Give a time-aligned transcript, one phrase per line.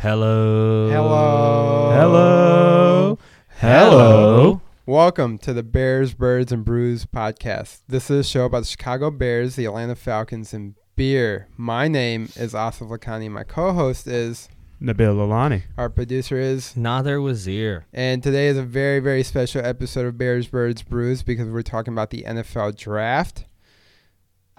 [0.00, 0.88] Hello.
[0.90, 1.90] Hello.
[1.92, 3.18] Hello.
[3.58, 4.60] Hello.
[4.86, 7.80] Welcome to the Bears, Birds, and Brews podcast.
[7.86, 11.48] This is a show about the Chicago Bears, the Atlanta Falcons, and beer.
[11.58, 13.30] My name is Asif Lakhani.
[13.30, 14.48] My co-host is,
[14.80, 15.64] Nabil Lalani.
[15.76, 17.84] our producer is, Nader Wazir.
[17.92, 21.92] and today is a very, very special episode of Bears, Birds, Brews because we're talking
[21.92, 23.44] about the NFL Draft.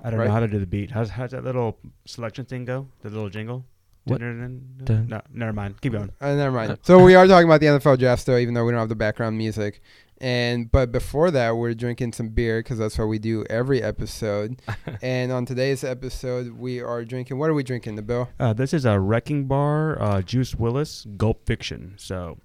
[0.04, 0.28] I don't Right.
[0.28, 0.92] know how to do the beat.
[0.92, 2.90] How's, how's that little selection thing go?
[3.02, 3.66] The little jingle?
[4.06, 4.20] What?
[4.20, 5.08] Dun- Dun.
[5.08, 5.80] No, never mind.
[5.82, 6.12] Keep going.
[6.20, 6.78] Uh, never mind.
[6.84, 8.96] So we are talking about the NFL Draft still, even though we don't have the
[8.96, 9.82] background music.
[10.20, 14.62] And but before that, we're drinking some beer because that's what we do every episode.
[15.02, 17.40] and on today's episode, we are drinking.
[17.40, 18.28] What are we drinking, Nabil?
[18.40, 21.94] Uh, this is a Wrecking Bar uh, Juice Willis Gulp Fiction.
[21.98, 22.38] So,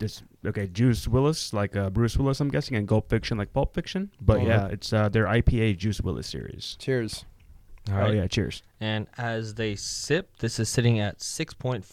[0.00, 3.72] this okay, Juice Willis like uh, Bruce Willis, I'm guessing, and Gulp Fiction like Pulp
[3.72, 4.10] Fiction.
[4.20, 4.46] But Oh.
[4.46, 6.76] yeah, it's uh, their IPA Juice Willis series.
[6.80, 7.24] Cheers.
[7.90, 8.14] All Oh right.
[8.14, 8.62] yeah, cheers.
[8.80, 11.84] And as they sip, this is sitting at 6.5%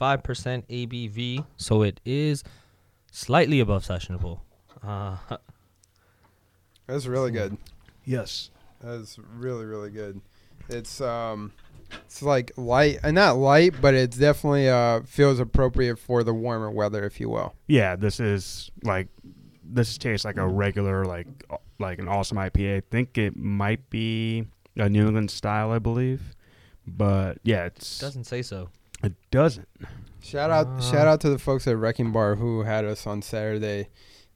[0.67, 2.43] ABV, so it is
[3.11, 4.39] slightly above sessionable.
[4.85, 5.17] Uh,
[6.87, 7.57] That's really good.
[8.05, 8.49] Yes.
[8.81, 10.19] That's really really good.
[10.67, 11.53] It's um,
[12.05, 16.69] it's like light, and not light, but it's definitely uh feels appropriate for the warmer
[16.69, 17.53] weather, if you will.
[17.67, 19.07] Yeah, this is like
[19.63, 22.77] this tastes like a regular like uh, like an awesome IPA.
[22.77, 26.35] I think it might be a New England style, I believe.
[26.85, 28.69] But yeah, it's doesn't say so.
[29.03, 29.67] it doesn't.
[30.21, 30.81] Shout out, Uh.
[30.81, 33.89] shout out to the folks at Wrecking Bar who had us on Saturday,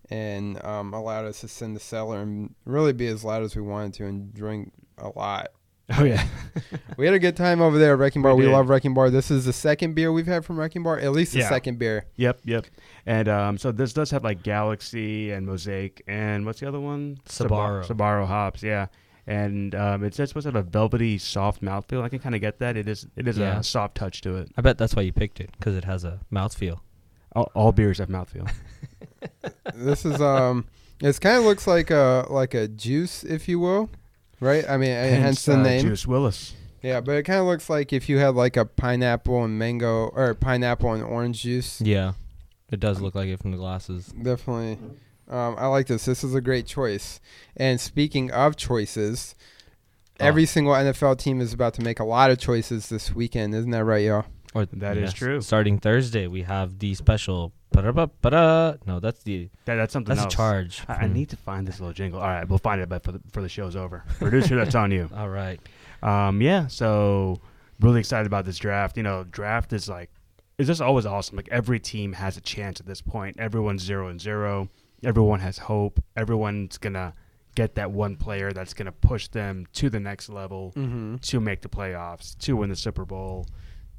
[0.10, 3.62] and um, allowed us to send the cellar and really be as loud as we
[3.62, 5.50] wanted to and drink a lot.
[5.98, 6.26] Oh yeah.
[6.98, 8.34] We had a good time over there at Wrecking Bar.
[8.36, 8.54] We We, did.
[8.54, 9.10] love Wrecking Bar.
[9.10, 11.50] This is the second beer we've had from Wrecking Bar, at least the Yeah.
[11.50, 12.06] second beer.
[12.16, 12.66] yep, yep.
[13.06, 17.20] And um so this does have like Galaxy and Mosaic and what's the other one?
[17.28, 17.86] Sabro.
[17.86, 18.88] Sabro hops, yeah.
[19.28, 22.02] And um it's just supposed to have a velvety soft mouthfeel.
[22.02, 22.78] I can kind of get that.
[22.78, 23.60] It is it is Yeah.
[23.60, 24.50] a soft touch to it.
[24.58, 26.80] I bet that's why you picked it, because it has a mouthfeel.
[27.36, 28.50] All, all beers have mouthfeel.
[29.76, 30.66] this is um,
[31.02, 33.90] it kind of looks like a like a juice, if you will,
[34.40, 34.68] right?
[34.68, 35.82] I mean, hence, hence the uh, name.
[35.82, 36.56] Juice Willis.
[36.82, 40.08] Yeah, but it kind of looks like if you had like a pineapple and mango
[40.08, 41.82] or pineapple and orange juice.
[41.82, 42.14] Yeah,
[42.72, 44.08] it does look like it from the glasses.
[44.08, 44.78] Definitely.
[45.30, 46.06] Um, I like this.
[46.06, 47.20] This is a great choice.
[47.56, 49.36] And speaking of choices,
[50.20, 50.26] Oh.
[50.26, 53.54] every single NFL team is about to make a lot of choices this weekend.
[53.54, 54.26] Isn't that right, y'all?
[54.56, 55.42] Or That is true.
[55.42, 57.54] Starting Thursday, we have the special.
[57.72, 58.76] ba-da-ba-ba-da.
[58.88, 60.34] No, that's the That, that's something that's a else.
[60.34, 60.84] charge.
[60.88, 62.20] I, I need to find this little jingle.
[62.20, 64.04] All right, we'll find it, but for the, for the show's over.
[64.18, 65.10] Producer, that's on you.
[65.16, 65.60] All right.
[66.02, 67.40] Um, yeah, so
[67.80, 68.98] really excited about this draft.
[68.98, 70.10] You know, draft is like,
[70.58, 71.36] it's just always awesome.
[71.36, 73.36] Like every team has a chance at this point.
[73.40, 74.70] Everyone's zero and zero.
[75.04, 76.04] Everyone has hope.
[76.16, 77.14] Everyone's gonna
[77.56, 81.18] get that one player that's gonna push them to the next level Mm-hmm.
[81.18, 83.48] to make the playoffs, to win the Super Bowl,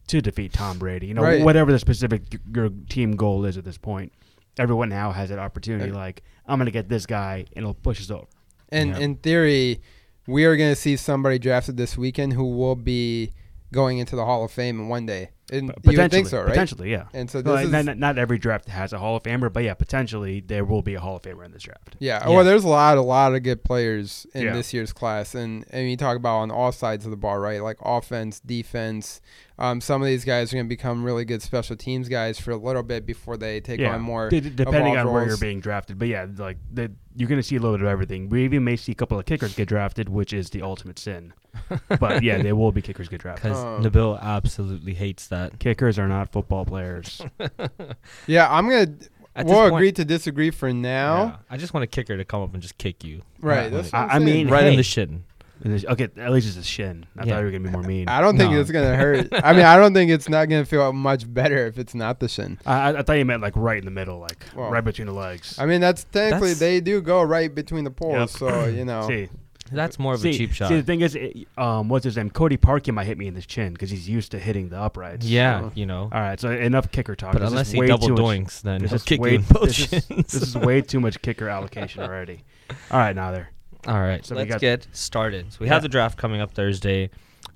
[0.09, 1.07] to defeat Tom Brady.
[1.09, 1.43] You know, Right.
[1.45, 2.23] whatever the specific
[2.55, 4.13] your team goal is at this point.
[4.59, 5.91] Everyone now has that opportunity.
[5.93, 8.27] Uh, Like, I'm gonna get this guy, and it'll push us over.
[8.71, 8.99] And Yeah.
[8.99, 9.81] in theory,
[10.27, 13.33] we are going to see somebody drafted this weekend who will be
[13.73, 15.31] going into the Hall of Fame in one day.
[15.51, 16.49] And But you would think so, right?
[16.49, 17.05] Potentially, yeah.
[17.15, 19.53] And so this Well, is, not, not, not every draft has a Hall of Famer,
[19.53, 21.97] but yeah, potentially there will be a Hall of Famer in this draft.
[21.99, 22.23] yeah.
[22.29, 22.35] Yeah.
[22.35, 24.53] Well, there's a lot, a lot of good players in Yeah.
[24.55, 27.63] this year's class, and and you talk about on all sides of the ball, right?
[27.63, 29.21] Like offense, defense.
[29.61, 32.53] Um, some of these guys are going to become really good special teams guys for
[32.53, 34.29] a little bit before they take yeah, on more.
[34.31, 35.99] D- d- depending evolved on where you're being drafted.
[35.99, 38.29] But yeah, like the, you're going to see a little bit of everything.
[38.29, 41.33] We even may see a couple of kickers get drafted, which is the ultimate sin.
[41.99, 43.51] but yeah, there will be kickers get drafted.
[43.51, 45.38] Because Um, Nabil absolutely hates that.
[45.59, 47.21] Kickers are not football players.
[48.27, 48.95] Yeah, I'm gonna.
[49.37, 51.17] At we'll point- agree to disagree for now.
[51.25, 53.23] Yeah, I just want a kicker to come up and just kick you.
[53.41, 53.71] Right.
[53.71, 54.47] That's I- what I'm I saying.
[54.47, 55.25] mean, right in the shin.
[55.63, 57.05] And there's- okay, at least it's a shin.
[57.17, 57.33] I Yeah.
[57.33, 58.09] thought you were going to be more mean.
[58.09, 58.61] I don't think No.
[58.61, 59.29] it's gonna hurt.
[59.33, 62.29] I mean, I don't think it's not gonna feel much better if it's not the
[62.29, 62.59] shin.
[62.67, 65.07] I, I, I thought you meant like right in the middle, like Well, right between
[65.09, 65.57] the legs.
[65.59, 68.29] I mean, that's technically That's- they do go right between the poles, Yep.
[68.31, 69.07] so you know.
[69.09, 69.29] see,
[69.73, 70.69] That's more of see, a cheap shot.
[70.69, 72.31] See, the thing is, it, um, what's his name?
[72.31, 75.27] Cody Parkey might hit me in the chin because he's used to hitting the uprights.
[75.27, 76.03] yeah, So- you know.
[76.13, 77.33] All right, so enough kicker talk.
[77.33, 79.43] But This unless he double too much- doinks, then this is kick way- you in
[79.51, 82.45] both this is- This is way too much kicker allocation already.
[82.91, 83.51] All right, now there.
[83.87, 85.53] All right, So let's get started.
[85.53, 85.75] So we Yeah.
[85.75, 87.11] have the draft coming up Thursday.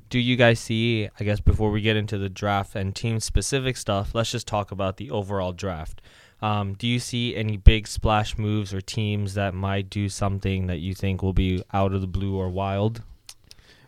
[0.08, 3.76] Do you guys see, I guess, before we get into the draft and team specific
[3.78, 6.00] stuff, let's just talk about the overall draft.
[6.42, 10.78] Um, do you see any big splash moves or teams that might do something that
[10.80, 13.02] you think will be out of the blue or wild?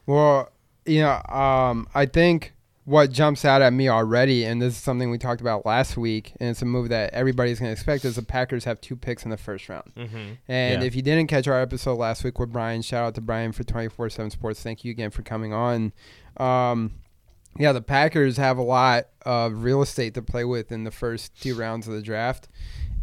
[0.06, 0.51] Well,
[0.87, 2.53] you know, um, I think
[2.85, 6.33] what jumps out at me already, and this is something we talked about last week,
[6.39, 9.25] and it's a move that everybody's going to expect, is the Packers have two picks
[9.25, 9.91] in the first round.
[9.97, 10.17] Mm-hmm.
[10.47, 10.87] And Yeah.
[10.87, 13.65] if you didn't catch our episode last week with Brian, shout out to Brian for
[13.65, 14.62] 24 7 Sports.
[14.62, 15.93] Thank you again for coming on.
[16.37, 16.93] Um,
[17.59, 21.41] yeah, the Packers have a lot of real estate to play with in the first
[21.41, 22.49] two rounds of the draft,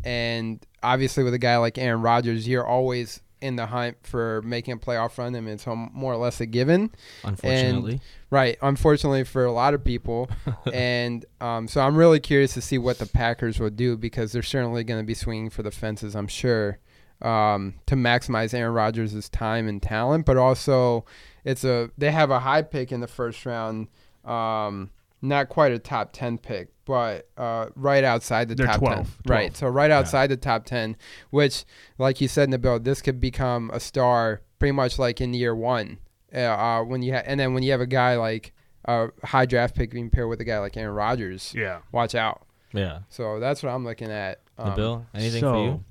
[0.04, 4.74] and obviously with a guy like Aaron Rodgers, you're always in the hunt for making
[4.74, 5.36] a playoff run.
[5.36, 6.92] I mean, it's more or less a given.
[7.24, 8.00] Unfortunately,
[8.30, 8.58] Right.
[8.62, 10.30] Unfortunately for a lot of people.
[10.74, 14.44] and um, so I'm really curious to see what the Packers will do because they're
[14.44, 16.78] certainly going to be swinging for the fences, I'm sure,
[17.22, 20.26] um, to maximize Aaron Rodgers' time and talent.
[20.26, 21.06] But also,
[21.44, 23.88] it's a they have a high pick in the first round.
[24.26, 24.90] Um,
[25.24, 29.06] not quite a top 10 pick, but uh, right outside the They're top 12, 10.
[29.06, 29.18] 12.
[29.28, 29.56] Right.
[29.56, 30.98] So right outside the top 10,
[31.30, 31.64] which,
[32.00, 36.00] like you said, Nabil, this could become a star pretty much like in year one.
[36.34, 38.54] Uh, uh, when you ha- and then when you have a guy like
[38.86, 41.80] a high draft pick being paired with a guy like Aaron Rodgers, Yeah.
[41.92, 42.42] watch out.
[42.74, 43.00] yeah.
[43.10, 44.40] So that's what I'm looking at.
[44.58, 45.84] Um, Nabil, anything so, for you?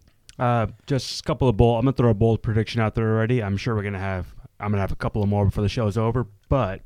[0.44, 1.78] Uh, just a couple of bold.
[1.78, 3.42] I'm gonna throw a bold prediction out there already.
[3.42, 4.34] I'm sure we're gonna have.
[4.58, 6.26] I'm gonna have a couple of more before the show's over.
[6.48, 6.80] But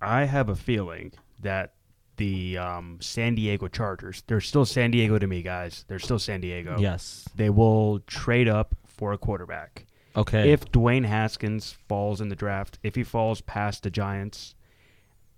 [0.00, 1.74] I have a feeling that
[2.16, 4.22] the um, San Diego Chargers.
[4.26, 5.84] They're still San Diego to me, guys.
[5.88, 6.76] They're still San Diego.
[6.78, 7.28] Yes.
[7.34, 9.86] They will trade up for a quarterback.
[10.16, 10.50] Okay.
[10.50, 14.54] If Dwayne Haskins falls in the draft, if he falls past the Giants,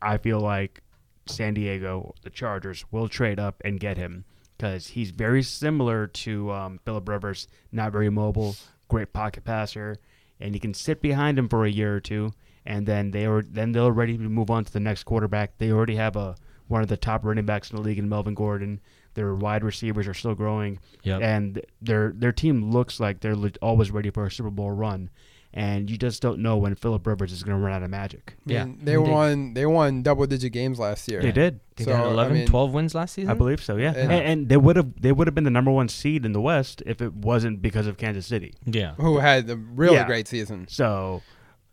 [0.00, 0.82] I feel like
[1.26, 4.24] San Diego, the Chargers, will trade up and get him
[4.56, 7.48] because he's very similar to um, Philip Rivers.
[7.72, 8.54] Not very mobile,
[8.88, 9.98] great pocket passer,
[10.40, 12.32] and you can sit behind him for a year or two,
[12.68, 15.58] and then they are then they're ready to move on to the next quarterback.
[15.58, 16.36] They already have a
[16.68, 18.80] one of the top running backs in the league in Melvin Gordon.
[19.14, 21.20] Their wide receivers are still growing yep.
[21.22, 25.10] and their their team looks like they're le- always ready for a Super Bowl run.
[25.54, 28.34] And you just don't know when Philip Rivers is going to run out of magic.
[28.46, 28.64] I Yeah.
[28.66, 29.54] mean, they They- won.
[29.54, 31.22] They won double digit games last year.
[31.22, 33.30] They did, They so, had I 11, mean- 12 wins last season.
[33.30, 33.76] I believe so.
[33.76, 36.26] Yeah, And- and, and they would have they would have been the number one seed
[36.26, 38.52] in the West if it wasn't because of Kansas City.
[38.66, 38.92] Yeah.
[38.96, 40.06] Who had a really Yeah.
[40.06, 40.66] great season.
[40.68, 41.22] So,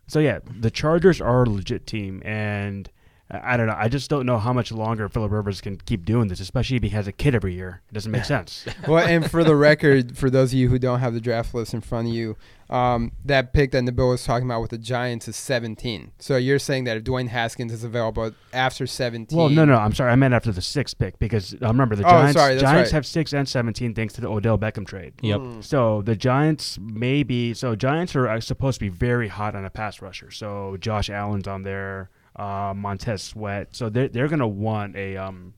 [0.06, 2.90] so yeah, the Chargers are a legit team, and
[3.30, 3.76] I I don't know.
[3.76, 6.82] I just don't know how much longer Philip Rivers can keep doing this, especially if
[6.82, 7.82] he has a kid every year.
[7.90, 8.64] It doesn't make sense.
[8.88, 11.74] well, and for the record, for those of you who don't have the draft list
[11.74, 12.36] in front of you,
[12.70, 16.12] um, that pick that Nabil was talking about with the Giants is 17.
[16.18, 19.36] So you're saying that if Dwayne Haskins is available after 17.
[19.36, 20.10] Well, no, no, I'm sorry.
[20.12, 22.38] I meant after the sixth pick because uh, remember the Oh, Giants.
[22.40, 22.96] sorry, Giants right.
[22.96, 25.14] have six and seventeen thanks to the Odell Beckham trade.
[25.22, 25.40] Yep.
[25.40, 25.64] Mm.
[25.64, 29.70] So the Giants maybe so Giants are uh, supposed to be very hot on a
[29.70, 30.30] pass rusher.
[30.30, 33.74] So Josh Allen's on there, uh, Montez Sweat.
[33.74, 35.54] So they're they're gonna want a um,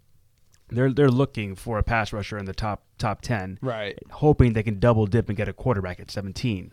[0.69, 3.99] they're they're looking for a pass rusher in the top top ten, Right.
[4.11, 6.73] hoping they can double dip and get a quarterback at seventeen.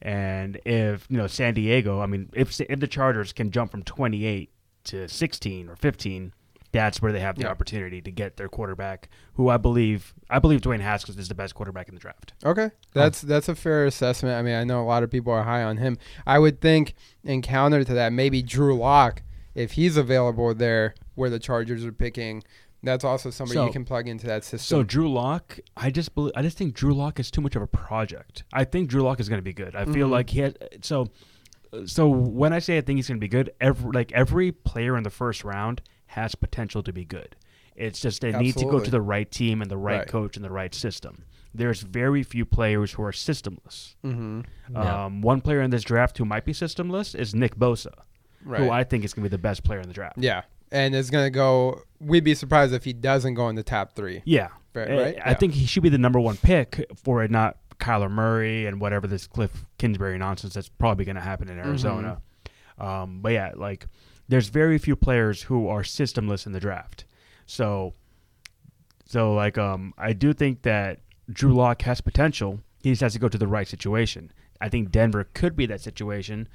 [0.00, 3.82] And if you know San Diego, I mean, if if the Chargers can jump from
[3.82, 4.50] twenty eight
[4.84, 6.32] to sixteen or fifteen.
[6.70, 7.48] That's where they have the Yeah.
[7.48, 11.54] opportunity to get their quarterback, who I believe I believe Dwayne Haskins is the best
[11.54, 12.34] quarterback in the draft.
[12.44, 14.34] Okay, that's that's a fair assessment.
[14.36, 15.96] I mean, I know a lot of people are high on him.
[16.26, 19.22] I would think, in counter to that, maybe Drew Lock,
[19.58, 22.42] if he's available there where the Chargers are picking,
[22.82, 24.58] that's also somebody So- you can plug into that system.
[24.78, 24.82] So.
[24.84, 27.66] Drew Lock, I just believe, I just think Drew Lock is too much of a
[27.66, 28.44] project.
[28.52, 29.74] I think Drew Lock is going to be good.
[29.74, 30.12] I feel Mhm.
[30.12, 31.08] like he has so.
[31.84, 34.96] So when I say I think he's going to be good, every like every player
[34.96, 37.36] in the first round has potential to be good.
[37.76, 40.08] It's just they need to go to the right team and the right, Right.
[40.08, 41.24] coach and the right system.
[41.54, 43.96] There's very few players who are systemless.
[44.04, 44.40] mm-hmm.
[44.72, 45.04] Yeah.
[45.04, 47.92] Um, one player in this draft who might be systemless is Nick Bosa,
[48.44, 48.60] Right.
[48.60, 50.18] who I think is going to be the best player in the draft.
[50.18, 51.82] yeah, and it's gonna go.
[52.00, 54.22] We'd be surprised if he doesn't go in the top three.
[54.24, 54.90] Yeah, Right.
[54.90, 55.16] Uh, right?
[55.24, 55.34] I Yeah.
[55.34, 59.06] think he should be the number one pick for it, not Kyler Murray and whatever
[59.06, 62.20] this Cliff Kingsbury nonsense that's probably going to happen in Arizona.
[62.78, 63.86] Um, but yeah, like
[64.28, 67.04] there's very few players who are systemless in the draft.
[67.46, 67.94] So,
[69.06, 71.00] so like um, I do think that
[71.32, 72.60] Drew Lock has potential.
[72.82, 74.30] He just has to go to the right situation.
[74.60, 76.48] I think Denver could be that situation,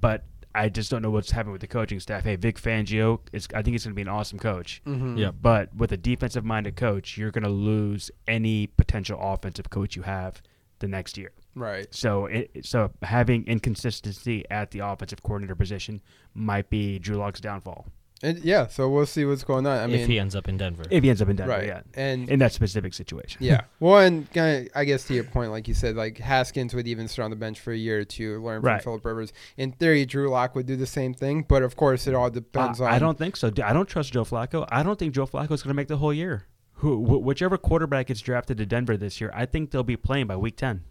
[0.00, 2.24] but I just don't know what's happening with the coaching staff.
[2.24, 3.46] Hey, Vic Fangio is.
[3.54, 4.82] I think he's going to be an awesome coach.
[4.86, 5.18] Mhm.
[5.18, 5.34] Yep.
[5.40, 10.02] But with a defensive minded coach, you're going to lose any potential offensive coach you
[10.02, 10.42] have
[10.80, 11.30] the next year.
[11.54, 11.86] Right.
[11.94, 16.00] So it, so having inconsistency at the offensive coordinator position
[16.34, 17.86] might be Drew Lock's downfall
[18.22, 19.78] And yeah, so we'll see what's going on.
[19.78, 20.84] I mean, if he ends up in Denver.
[20.90, 21.52] if he ends up in Denver.
[21.52, 21.66] right.
[21.66, 23.38] Yeah, And in that specific situation.
[23.42, 23.62] Yeah.
[23.80, 27.08] Well, and kinda, I guess to your point, like you said, like Haskins would even
[27.08, 28.82] sit on the bench for a year or two, learn Right.
[28.82, 29.32] from Philip Rivers.
[29.56, 32.78] In theory, Drew Lock would do the same thing, but of course, it all depends
[32.78, 32.92] Uh, on.
[32.92, 33.48] I don't think so.
[33.64, 34.68] I don't trust Joe Flacco.
[34.70, 36.44] I don't think Joe Flacco is going to make the whole year.
[36.74, 40.26] Who, wh- whichever quarterback gets drafted to Denver this year, I think they'll be playing
[40.26, 40.82] by week ten.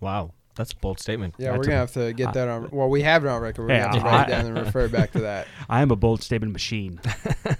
[0.00, 1.34] wow, that's a bold statement.
[1.38, 2.68] Yeah, That's we're gonna have to get that on.
[2.70, 3.62] Well, we have it on record.
[3.62, 5.46] We're Hey, gonna have to write it down and refer back to that.
[5.68, 7.00] I am a bold statement machine.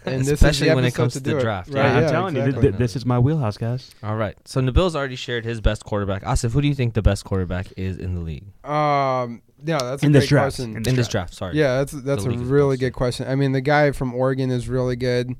[0.07, 1.43] And this is Especially the when it comes to to do the it.
[1.43, 1.71] draft.
[1.73, 3.91] Right, I'm yeah, telling you, th- th- this is my wheelhouse, guys.
[4.03, 4.37] All right.
[4.45, 6.23] So Nabil's already shared his best quarterback.
[6.25, 8.45] Asif, who do you think the best quarterback is in the league?
[8.65, 10.57] Um, Yeah, that's a In great this draft.
[10.57, 10.77] question.
[10.77, 11.35] In in this draft.
[11.35, 11.57] Sorry.
[11.57, 13.29] yeah, that's that's a really good question.
[13.29, 15.37] I mean, the guy from Oregon is really good.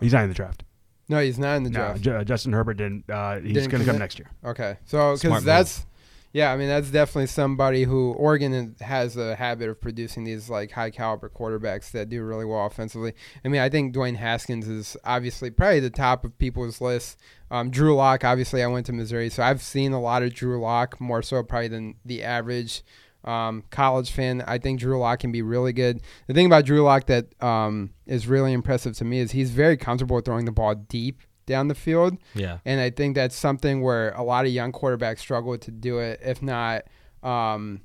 [0.00, 0.64] He's not in the draft.
[1.08, 2.00] No, he's not in the No, draft.
[2.02, 3.08] Ju- Justin Herbert didn't.
[3.10, 4.28] Uh, he's going to come next year.
[4.44, 5.44] Okay, so Smart because move.
[5.44, 5.86] that's
[6.32, 10.70] yeah, I mean that's definitely somebody who Oregon has a habit of producing these like
[10.70, 13.14] high caliber quarterbacks that do really well offensively.
[13.44, 17.18] I mean, I think Dwayne Haskins is obviously probably the top of people's list.
[17.50, 20.60] Um, Drew Lock, obviously, I went to Missouri, so I've seen a lot of Drew
[20.60, 22.84] Lock more so probably than the average
[23.24, 24.44] um, college fan.
[24.46, 26.00] I think Drew Lock can be really good.
[26.28, 29.76] The thing about Drew Lock that um, is really impressive to me is he's very
[29.76, 32.16] comfortable throwing the ball deep down the field.
[32.34, 32.58] Yeah.
[32.64, 36.20] And I think that's something where a lot of young quarterbacks struggle to do it.
[36.24, 36.84] If not
[37.22, 37.82] um,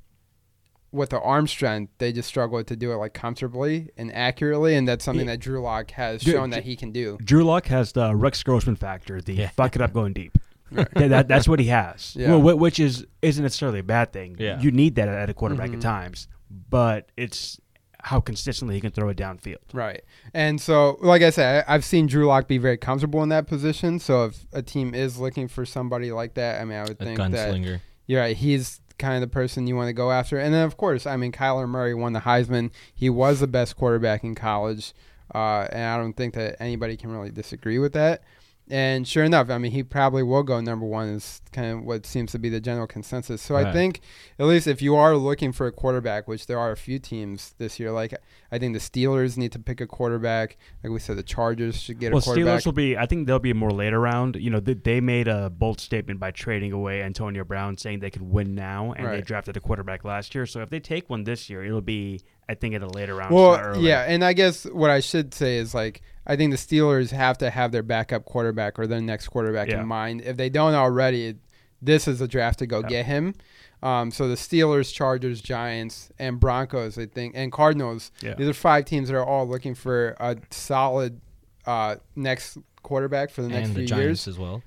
[0.92, 4.74] with the arm strength, they just struggle to do it like comfortably and accurately.
[4.76, 5.32] And that's something Yeah.
[5.34, 7.18] that Drew Lock has Drew- shown that he can do.
[7.22, 9.48] Drew Lock has the Rex Grossman factor, the Yeah.
[9.50, 10.38] fuck it up going deep.
[10.70, 12.16] That- that- that's what he has.
[12.18, 12.36] Yeah.
[12.36, 14.36] Well, which is isn't necessarily a bad thing.
[14.38, 14.58] Yeah.
[14.60, 15.74] You need that at a quarterback Mhm.
[15.74, 16.28] at times,
[16.70, 17.60] but it's
[18.06, 19.56] how consistently he can throw it downfield.
[19.72, 20.02] Right.
[20.32, 23.48] And so, like I said, I- I've seen Drew Lock be very comfortable in that
[23.48, 23.98] position.
[23.98, 27.04] So if a team is looking for somebody like that, I mean, I would A
[27.04, 27.80] think that gunslinger.
[28.06, 28.36] You're right.
[28.36, 30.38] He's kind of the person you want to go after.
[30.38, 32.70] And then, of course, I mean, Kyler Murray won the Heisman.
[32.94, 34.94] He was the best quarterback in college.
[35.34, 38.22] Uh, and I don't think that anybody can really disagree with that.
[38.68, 42.04] And sure enough, I mean, he probably will go number one, is kind of what
[42.04, 43.40] seems to be the general consensus.
[43.40, 44.00] So I think,
[44.40, 47.54] at least if you are looking for a quarterback, which there are a few teams
[47.58, 48.12] this year, like
[48.50, 50.56] I think the Steelers need to pick a quarterback.
[50.82, 52.44] Like we said, the Chargers should get well, a quarterback.
[52.44, 52.96] The Steelers will be.
[52.96, 54.34] I think they'll be more later round.
[54.34, 58.10] You know, they, they made a bold statement by trading away Antonio Brown, saying they
[58.10, 60.44] could win now, and they drafted a quarterback last year.
[60.44, 63.34] So if they take one this year, it'll be, I think, at a later round.
[63.34, 67.10] Well, yeah, and I guess what I should say is like I think the Steelers
[67.10, 69.80] have to have their backup quarterback or their next quarterback Yeah.
[69.80, 70.22] in mind.
[70.22, 71.36] If they don't already,
[71.80, 72.88] this is a draft to go Yeah.
[72.88, 73.34] get him.
[73.82, 78.10] Um, so the Steelers, Chargers, Giants, and Broncos, I think, and Cardinals.
[78.22, 78.34] Yeah.
[78.34, 81.20] These are five teams that are all looking for a solid
[81.66, 84.28] uh, next quarterback for the next and the few Giants years.
[84.28, 84.62] as well.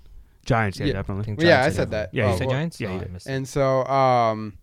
[0.45, 0.91] Giants, yeah, Yeah.
[0.91, 1.23] I definitely.
[1.25, 2.13] think Well, yeah, I are said that.
[2.13, 2.79] Yeah, Oh, you said well, Giants.
[2.81, 3.13] yeah, Oh, you I did.
[3.13, 3.31] missed it.
[3.33, 4.53] And so um,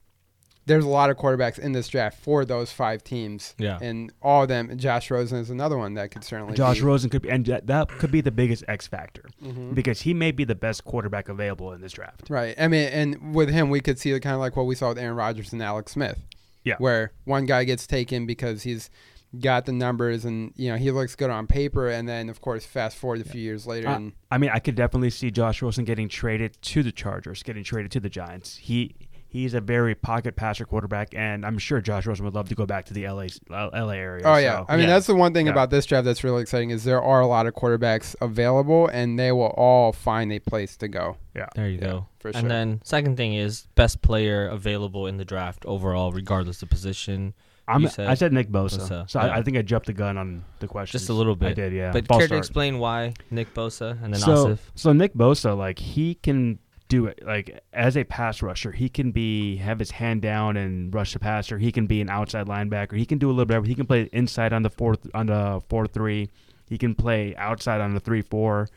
[0.66, 3.54] there's a lot of quarterbacks in this draft for those five teams.
[3.58, 3.78] Yeah.
[3.80, 6.84] And all of them, Josh Rosen is another one that could certainly Josh be.
[6.84, 9.74] Rosen could be, and that, that could be the biggest X factor Mhm.
[9.74, 12.24] because he may be the best quarterback available in this draft.
[12.28, 12.54] Right.
[12.58, 14.98] I mean, and with him, we could see kind of like what we saw with
[14.98, 16.18] Aaron Rodgers and Alex Smith.
[16.64, 16.74] Yeah.
[16.78, 18.90] Where one guy gets taken because he's
[19.40, 22.64] got the numbers and you know he looks good on paper, and then of course
[22.64, 25.84] fast forward a few years later, and I mean, I could definitely see Josh Rosen
[25.84, 28.56] getting traded to the Chargers, getting traded to the Giants.
[28.56, 28.94] He
[29.36, 32.64] he's a very pocket passer quarterback, and I'm sure Josh Rosen would love to go
[32.66, 34.22] back to the LA LA area.
[34.24, 35.52] oh yeah, so, I mean that's the one thing Yeah.
[35.52, 39.18] about this draft that's really exciting is there are a lot of quarterbacks available, and
[39.18, 41.16] they will all find a place to go.
[41.34, 42.06] Yeah, there you Yeah, go.
[42.18, 42.40] for sure.
[42.40, 47.34] And then second thing is best player available in the draft overall, regardless of position.
[47.68, 49.26] I'm, said I said Nick Bosa, Bosa, so yeah.
[49.26, 50.98] I, I think I jumped the gun on the question.
[50.98, 51.50] Just a little bit.
[51.50, 51.90] I did, yeah.
[51.92, 54.58] but False care to explain why Nick Bosa and then so, Asif?
[54.76, 57.22] so Nick Bosa, like he can do it.
[57.24, 61.18] Like as a pass rusher, he can be have his hand down and rush the
[61.18, 61.58] passer.
[61.58, 62.96] He can be an outside linebacker.
[62.96, 63.56] He can do a little bit.
[63.56, 63.66] of.
[63.66, 66.30] He can play inside on the fourth on the four three.
[66.68, 68.68] He can play outside on the three four.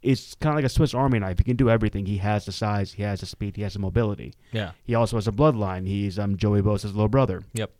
[0.00, 1.38] It's kind of like a Swiss Army knife.
[1.38, 2.06] He can do everything.
[2.06, 2.92] He has the size.
[2.92, 3.56] He has the speed.
[3.56, 4.32] He has the mobility.
[4.52, 4.70] Yeah.
[4.84, 5.86] He also has a bloodline.
[5.88, 7.42] He's um Joey Bosa's little brother.
[7.54, 7.72] Yep.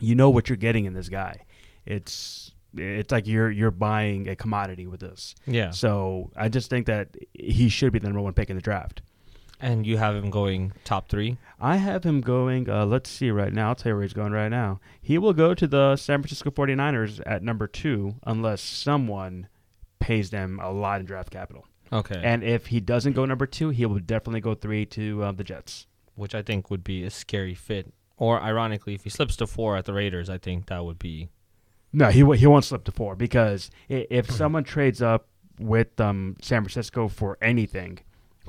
[0.00, 1.44] You know what you're getting in this guy.
[1.86, 5.34] It's it's like you're you're buying a commodity with this.
[5.46, 5.70] Yeah.
[5.70, 9.02] So I just think that he should be the number one pick in the draft.
[9.60, 11.36] And you have him going top three.
[11.60, 13.68] I have him going, uh, let's see right now.
[13.68, 14.80] I'll tell you where he's going right now.
[15.02, 19.48] He will go to the San Francisco 49ers at number two unless someone
[19.98, 21.66] pays them a lot in draft capital.
[21.92, 22.20] Okay.
[22.22, 25.44] And if he doesn't go number two, he will definitely go three to uh, the
[25.44, 25.86] Jets.
[26.14, 27.92] which I think would be a scary fit.
[28.16, 31.28] Or ironically, if he slips to four at the Raiders, I think that would be
[31.92, 35.26] No, he, w- he won't slip to four because if someone trades up
[35.58, 37.98] with um, San Francisco for anything,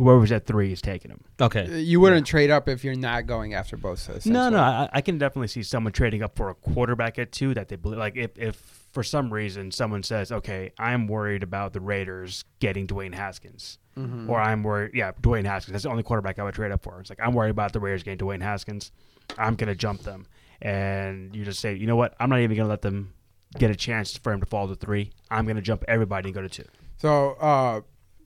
[0.04, 1.22] whoever's at three is taking him.
[1.40, 1.80] okay.
[1.82, 4.26] You wouldn't trade up if you're not going after Bosa.
[4.26, 7.54] No, no, I, I can definitely see someone trading up for a quarterback at two
[7.54, 8.00] that they believe.
[8.00, 8.56] Like if, if
[8.92, 14.28] for some reason someone says, "Okay, I'm worried about the Raiders getting Dwayne Haskins," Mhm.
[14.30, 15.74] or I'm worried, yeah, Dwayne Haskins.
[15.74, 17.00] That's the only quarterback I would trade up for.
[17.00, 18.92] It's like I'm worried about the Raiders getting Dwayne Haskins.
[19.38, 20.26] I'm gonna jump them,
[20.62, 22.16] and you just say, you know what?
[22.20, 23.14] I'm not even gonna let them
[23.58, 25.12] get a chance for him to fall to three.
[25.30, 26.66] I'm gonna jump everybody and go to two.
[26.98, 27.82] So, uh,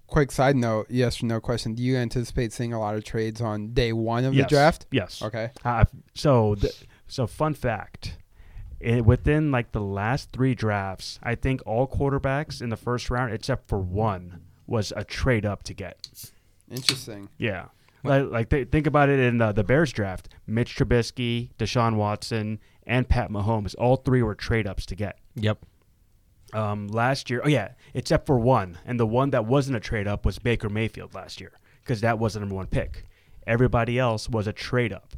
[0.07, 1.73] quick side note, yes or no question.
[1.75, 4.45] Do you anticipate seeing a lot of trades on day one of Yes.
[4.45, 4.85] the draft?
[4.91, 5.21] Yes.
[5.21, 5.51] Okay.
[5.63, 6.73] Uh, so, the,
[7.07, 8.17] so fun fact:
[8.79, 13.33] it, within like the last three drafts, I think all quarterbacks in the first round,
[13.33, 16.07] except for one, was a trade up to get.
[16.71, 17.29] Interesting.
[17.37, 17.65] Yeah,
[18.03, 22.59] Like, like th- think about it in uh, the Bears draft: Mitch Trubisky, Deshaun Watson,
[22.87, 23.75] and Pat Mahomes.
[23.77, 25.17] All three were trade ups to get.
[25.35, 25.65] Yep.
[26.53, 30.07] Um, last year, oh yeah, except for one, and the one that wasn't a trade
[30.07, 31.51] up was Baker Mayfield last year
[31.83, 33.05] because that was the number one pick.
[33.47, 35.13] Everybody else was a trade up.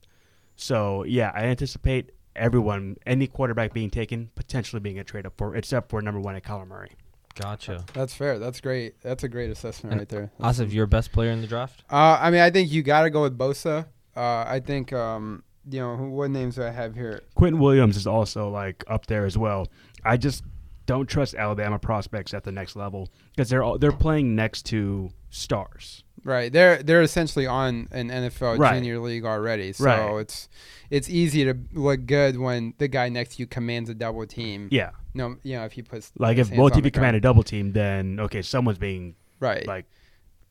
[0.56, 5.56] So yeah, I anticipate everyone, any quarterback being taken, potentially being a trade up for,
[5.56, 6.92] except for number one at Kyler Murray.
[7.36, 7.86] Gotcha.
[7.94, 8.40] That's fair.
[8.40, 9.00] That's great.
[9.02, 10.32] That's a great assessment And right there.
[10.40, 11.84] That's- Asif, your best player in the draft?
[11.90, 13.86] Uh, I mean, I think you got to go with Bosa.
[14.16, 17.22] Uh, I think, um, you know, what names do I have here?
[17.36, 19.68] Quinnen Williams is also like up there as well.
[20.04, 20.44] I just
[20.88, 25.12] don't trust Alabama prospects at the next level because they're all, they're playing next to
[25.30, 26.04] stars.
[26.24, 28.74] Right, they're they're essentially on an NFL Right.
[28.74, 30.20] junior league already, so Right.
[30.22, 30.50] it's
[30.90, 34.68] it's easy to look good when the guy next to you commands a double team.
[34.72, 37.44] Yeah, No, you know if he puts like if both of you command a double
[37.44, 39.86] team, then okay, someone's being right, like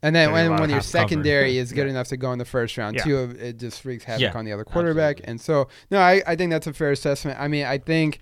[0.02, 1.08] and then when, when your half cover.
[1.08, 1.90] secondary is good Yeah.
[1.92, 3.04] enough to go in the first round Yeah.
[3.04, 5.16] too, of- it just wreaks havoc Yeah, on the other quarterback.
[5.16, 5.30] absolutely.
[5.30, 7.38] And so, no, I I think that's a fair assessment.
[7.40, 8.20] I mean, I think.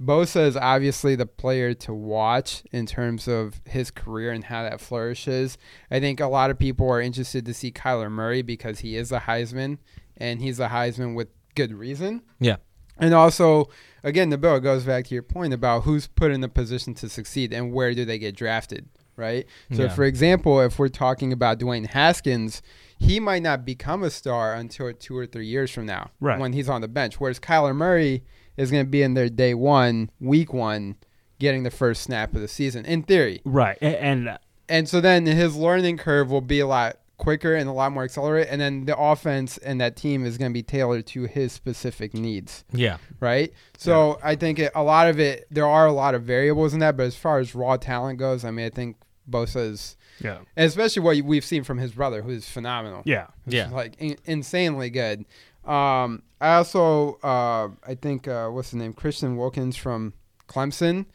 [0.00, 4.80] Bosa is obviously the player to watch in terms of his career and how that
[4.80, 5.56] flourishes.
[5.90, 9.12] I think a lot of people are interested to see Kyler Murray because he is
[9.12, 9.78] a Heisman
[10.16, 12.22] and he's a Heisman with good reason.
[12.40, 12.56] Yeah.
[12.98, 13.68] And also,
[14.02, 17.52] again, Nabil goes back to your point about who's put in the position to succeed
[17.52, 19.46] and where do they get drafted, right?
[19.72, 19.88] So, Yeah.
[19.94, 22.62] for example, if we're talking about Dwayne Haskins,
[22.98, 26.38] he might not become a star until two or three years from now Right.
[26.40, 27.20] when he's on the bench.
[27.20, 28.24] Whereas Kyler Murray
[28.56, 30.96] is going to be in there day one, week one,
[31.38, 33.40] getting the first snap of the season, in theory.
[33.44, 37.72] right, and And so then his learning curve will be a lot quicker and a
[37.72, 38.52] lot more accelerated.
[38.52, 42.12] And then the offense and that team is going to be tailored to his specific
[42.12, 42.98] needs Yeah.
[43.20, 43.52] right?
[43.78, 46.80] So I think it, a lot of it, there are a lot of variables in
[46.80, 48.96] that, but as far as raw talent goes, I mean, I think
[49.30, 53.02] Bosa is, yeah, and especially what we've seen from his brother, who is phenomenal.
[53.06, 53.68] yeah, Yeah.
[53.70, 55.24] like in, insanely good.
[55.64, 60.12] Um, I also, uh, I think, uh, what's his name, Christian Wilkins from
[60.48, 61.06] Clemson,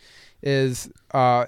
[0.42, 1.46] is uh,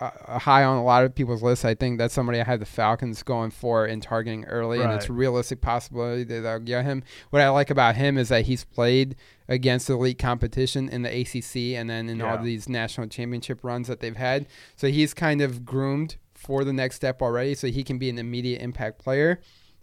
[0.00, 1.64] high on a lot of people's lists.
[1.64, 5.10] I think that's somebody I have the Falcons going for and targeting early, and it's
[5.10, 7.02] a realistic possibility that I'll get him.
[7.28, 9.16] What I like about him is that he's played
[9.48, 14.00] against elite competition in the ACC and then in all these national championship runs that
[14.00, 14.46] they've had.
[14.76, 18.18] So he's kind of groomed for the next step already, so he can be an
[18.18, 19.40] immediate impact player.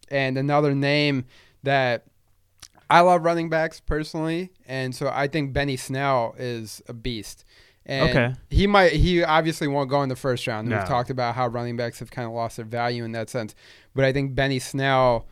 [0.10, 1.26] And another name
[1.62, 2.06] that
[2.89, 7.43] I love running backs personally, and so I think Benny Snell is a beast.
[7.86, 8.36] And Okay.
[8.50, 10.67] he might he obviously won't go in the first round.
[10.67, 10.78] No.
[10.78, 13.56] We've talked about how running backs have kind of lost their value in that sense.
[13.95, 15.26] But I think Benny Snell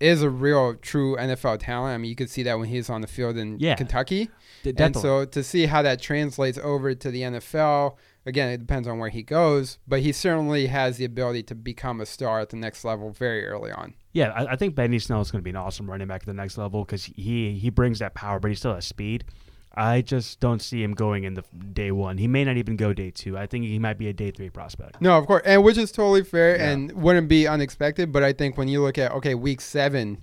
[0.00, 1.94] is a real true NFL talent.
[1.94, 3.74] I mean, you could see that when he's on the field in Yeah.
[3.74, 4.30] Kentucky.
[4.62, 8.88] D- And so to see how that translates over to the NFL, again, it depends
[8.88, 12.48] on where he goes, but he certainly has the ability to become a star at
[12.48, 13.92] the next level very early on.
[14.12, 16.26] Yeah, I, I think Benny Snell is going to be an awesome running back at
[16.26, 19.24] the next level because he he brings that power, but he still has speed.
[19.72, 22.18] I just don't see him going in the day one.
[22.18, 23.38] He may not even go day two.
[23.38, 25.00] I think he might be a day three prospect.
[25.00, 26.70] No, of course, and which is totally fair Yeah.
[26.70, 28.10] and wouldn't be unexpected.
[28.10, 30.18] But I think when you look at okay, week seven,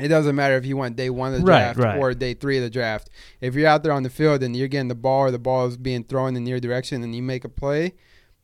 [0.00, 1.98] it doesn't matter if you went day one of the Right, draft right.
[1.98, 3.10] or day three of the draft.
[3.42, 5.66] If you're out there on the field and you're getting the ball or the ball
[5.66, 7.92] is being thrown in your direction and you make a play,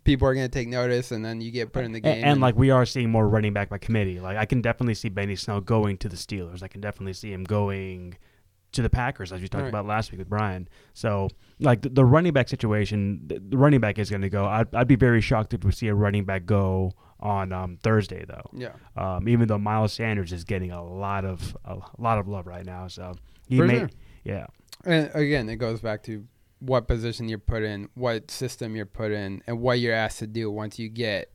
[0.05, 2.25] people are going to take notice, and then you get put in the game.
[2.25, 4.21] And, like we are seeing more running back by committee.
[4.21, 6.63] Like I can definitely see Benny Snell going to the Steelers.
[6.63, 8.17] I can definitely see him going
[8.73, 9.69] to the Packers, as we talked Right.
[9.69, 10.69] about last week with Brian.
[10.95, 14.47] So like the, the running back situation, the, the running back is going to go.
[14.47, 18.25] I'd, I'd be very shocked if we see a running back go on um, Thursday
[18.27, 18.45] though.
[18.55, 22.47] yeah, Um, even though Miles Sanders is getting a lot of a lot of love
[22.47, 23.15] right now, so
[23.49, 23.91] he For may, sure.
[24.25, 24.47] yeah,
[24.85, 26.25] and again, it goes back to
[26.61, 30.27] what position you're put in, what system you're put in, and what you're asked to
[30.27, 31.31] do once you get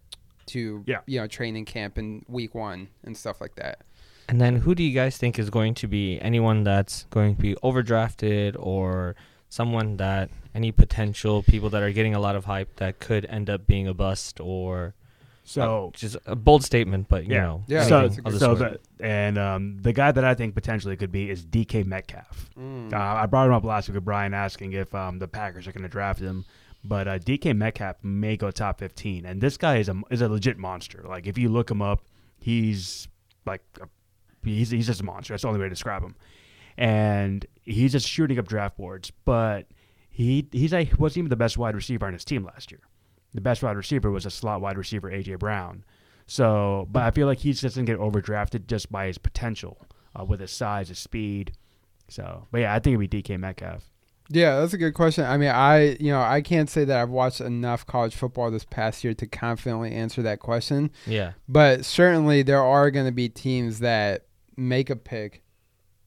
[0.47, 0.99] to Yeah.
[1.07, 3.81] you know training camp in week one and stuff like that.
[4.29, 7.41] And then who do you guys think is going to be anyone that's going to
[7.41, 9.15] be overdrafted or
[9.49, 13.49] someone that any potential people that are getting a lot of hype that could end
[13.49, 14.93] up being a bust or
[15.45, 15.91] so.
[15.95, 17.41] just a bold statement, but you Yeah.
[17.43, 18.79] know, Yeah, so, that's a good so point.
[18.97, 22.49] the, and um, the guy that I think potentially could be is DK Metcalf.
[22.59, 22.91] Mm.
[22.93, 25.71] Uh, I brought him up last week with Brian asking if um, the Packers are
[25.71, 26.43] going to draft him,
[26.83, 30.27] but uh, DK Metcalf may go top fifteen, and this guy is a is a
[30.27, 31.03] legit monster.
[31.07, 32.03] Like if you look him up,
[32.37, 33.07] he's
[33.45, 33.87] like a,
[34.43, 35.33] he's he's just a monster.
[35.33, 36.15] That's the only way to describe him,
[36.77, 39.11] and he's just shooting up draft boards.
[39.25, 39.67] But
[40.09, 42.81] he he's like wasn't even the best wide receiver on his team last year.
[43.35, 45.83] The best wide receiver was a slot wide receiver AJ Brown.
[46.25, 49.85] So, but I feel like he doesn't get overdrafted just by his potential
[50.17, 51.51] uh, with his size, his speed.
[52.07, 53.91] So, but yeah, I think it'd be DK Metcalf.
[54.29, 55.25] Yeah, that's a good question.
[55.25, 58.65] I mean, I you know I can't say that I've watched enough college football this
[58.65, 60.91] past year to confidently answer that question.
[61.05, 61.33] Yeah.
[61.47, 65.43] But certainly there are going to be teams that make a pick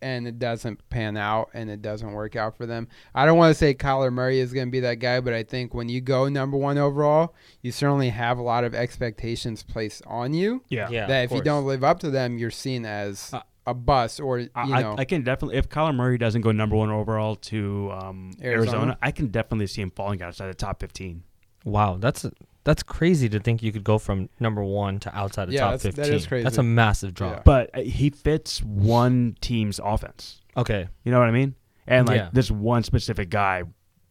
[0.02, 2.88] and it doesn't pan out and it doesn't work out for them.
[3.14, 5.42] I don't want to say Kyler Murray is going to be that guy, but I
[5.42, 10.02] think when you go number one overall, you certainly have a lot of expectations placed
[10.06, 10.62] on you.
[10.68, 10.88] Yeah.
[10.90, 11.06] Yeah.
[11.06, 14.18] that of if you don't live up to them, you're seen as Uh, a bust
[14.18, 14.92] or you I, know.
[14.96, 18.78] I, I can definitely, if Kyler Murray doesn't go number one overall to um, Arizona?
[18.78, 18.98] Arizona.
[19.02, 21.22] I can definitely see him falling outside the top 15.
[21.64, 22.24] Wow, that's
[22.68, 25.70] that's crazy to think you could go from number one to outside the Yeah, top
[25.72, 26.14] that's- that fifteen.
[26.14, 26.44] is crazy.
[26.44, 27.36] That's a massive drop.
[27.36, 27.42] Yeah.
[27.44, 30.40] But uh, he fits one team's offense.
[30.56, 30.86] Okay.
[31.04, 31.54] You know what I mean?
[31.86, 32.30] And like Yeah.
[32.32, 33.62] this one specific guy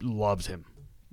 [0.02, 0.66] loves him.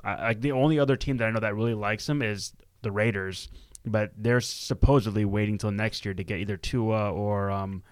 [0.03, 2.53] I, like the only other team that I know that really likes him is
[2.83, 3.49] the Raiders,
[3.85, 7.83] but they're supposedly waiting till next year to get either Tua or um,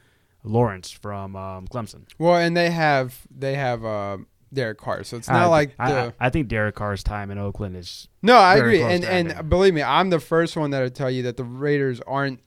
[0.45, 2.03] Lawrence from um, Clemson.
[2.19, 4.17] well, and they have they have uh,
[4.53, 7.31] Derek Carr, so it's not I, like I, the I, I think Derek Carr's time
[7.31, 10.91] in Oakland is No, I agree, and and believe me, I'm the first one that'll
[10.91, 12.41] tell you that the Raiders aren't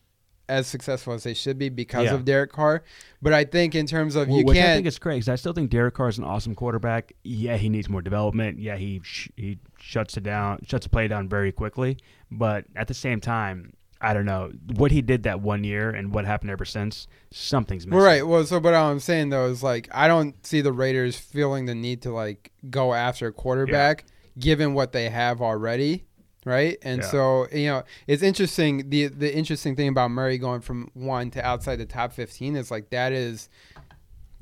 [0.48, 2.14] as successful as they should be because Yeah.
[2.14, 2.84] of Derek Carr.
[3.20, 5.30] But I think in terms of Well, you which I can't, think is great 'cause
[5.30, 7.14] I still think Derek Carr is an awesome quarterback.
[7.24, 8.60] Yeah, he needs more development.
[8.60, 11.98] Yeah, he sh- he shuts it down, shuts the play down very quickly.
[12.30, 16.14] But at the same time, I don't know what he did that one year and
[16.14, 17.08] what happened ever since.
[17.32, 18.02] Something's missing.
[18.04, 18.28] right.
[18.28, 21.66] Well, so but all I'm saying though is like I don't see the Raiders feeling
[21.66, 24.06] the need to like go after a quarterback
[24.38, 26.06] given what they have already.
[26.48, 27.08] Right, and Yeah.
[27.08, 28.90] so you know it's interesting.
[28.92, 32.70] the The interesting thing about Murray going from one to outside the top fifteen is
[32.70, 33.50] like that is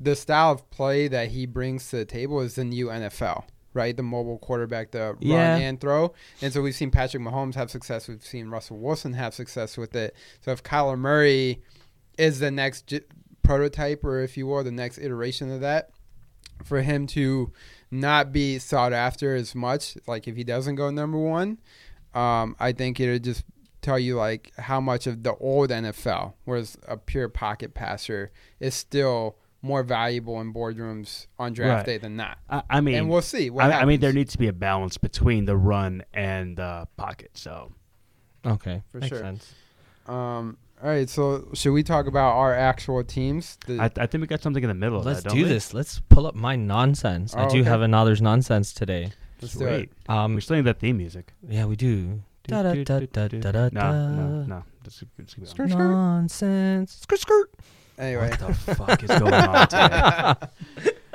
[0.00, 3.96] the style of play that he brings to the table is the new NFL, right?
[3.96, 5.52] The mobile quarterback, the Yeah.
[5.52, 6.14] run and throw.
[6.40, 8.08] And so we've seen Patrick Mahomes have success.
[8.08, 10.14] We've seen Russell Wilson have success with it.
[10.40, 11.60] So if Kyler Murray
[12.16, 13.00] is the next j-
[13.42, 15.90] prototype, or if you will, the next iteration of that,
[16.64, 17.52] for him to
[17.90, 21.58] not be sought after as much, like if he doesn't go number one,
[22.14, 23.44] um, I think it'll just
[23.82, 28.74] tell you like how much of the old NFL, whereas a pure pocket passer is
[28.74, 31.86] still more valuable in boardrooms on draft Right.
[31.86, 32.38] day than not.
[32.50, 33.48] I, I mean, and we'll see.
[33.50, 36.86] What I, I mean, there needs to be a balance between the run and the
[36.96, 37.30] pocket.
[37.34, 37.72] So
[38.46, 38.82] Okay.
[38.92, 39.18] For Makes sure.
[39.20, 39.54] sense.
[40.06, 43.56] Um, all right, so should we talk about our actual teams?
[43.66, 45.00] The- I, I think we got something in the middle.
[45.00, 45.48] Let's of that, don't do we?
[45.48, 45.72] this.
[45.72, 47.34] Let's pull up my nonsense.
[47.34, 47.68] I Oh, do okay.
[47.70, 49.12] have another's nonsense today.
[49.40, 49.90] let's do it.
[50.10, 51.32] Um, We still need that theme music.
[51.48, 52.20] yeah, we do.
[52.46, 54.62] Da da da da da da No, no, no.
[54.84, 55.78] This is, this is Skirt, skirt.
[55.78, 56.92] Nonsense.
[57.00, 57.50] Skirt skirt.
[57.98, 60.34] Anyway, What the fuck is going on today?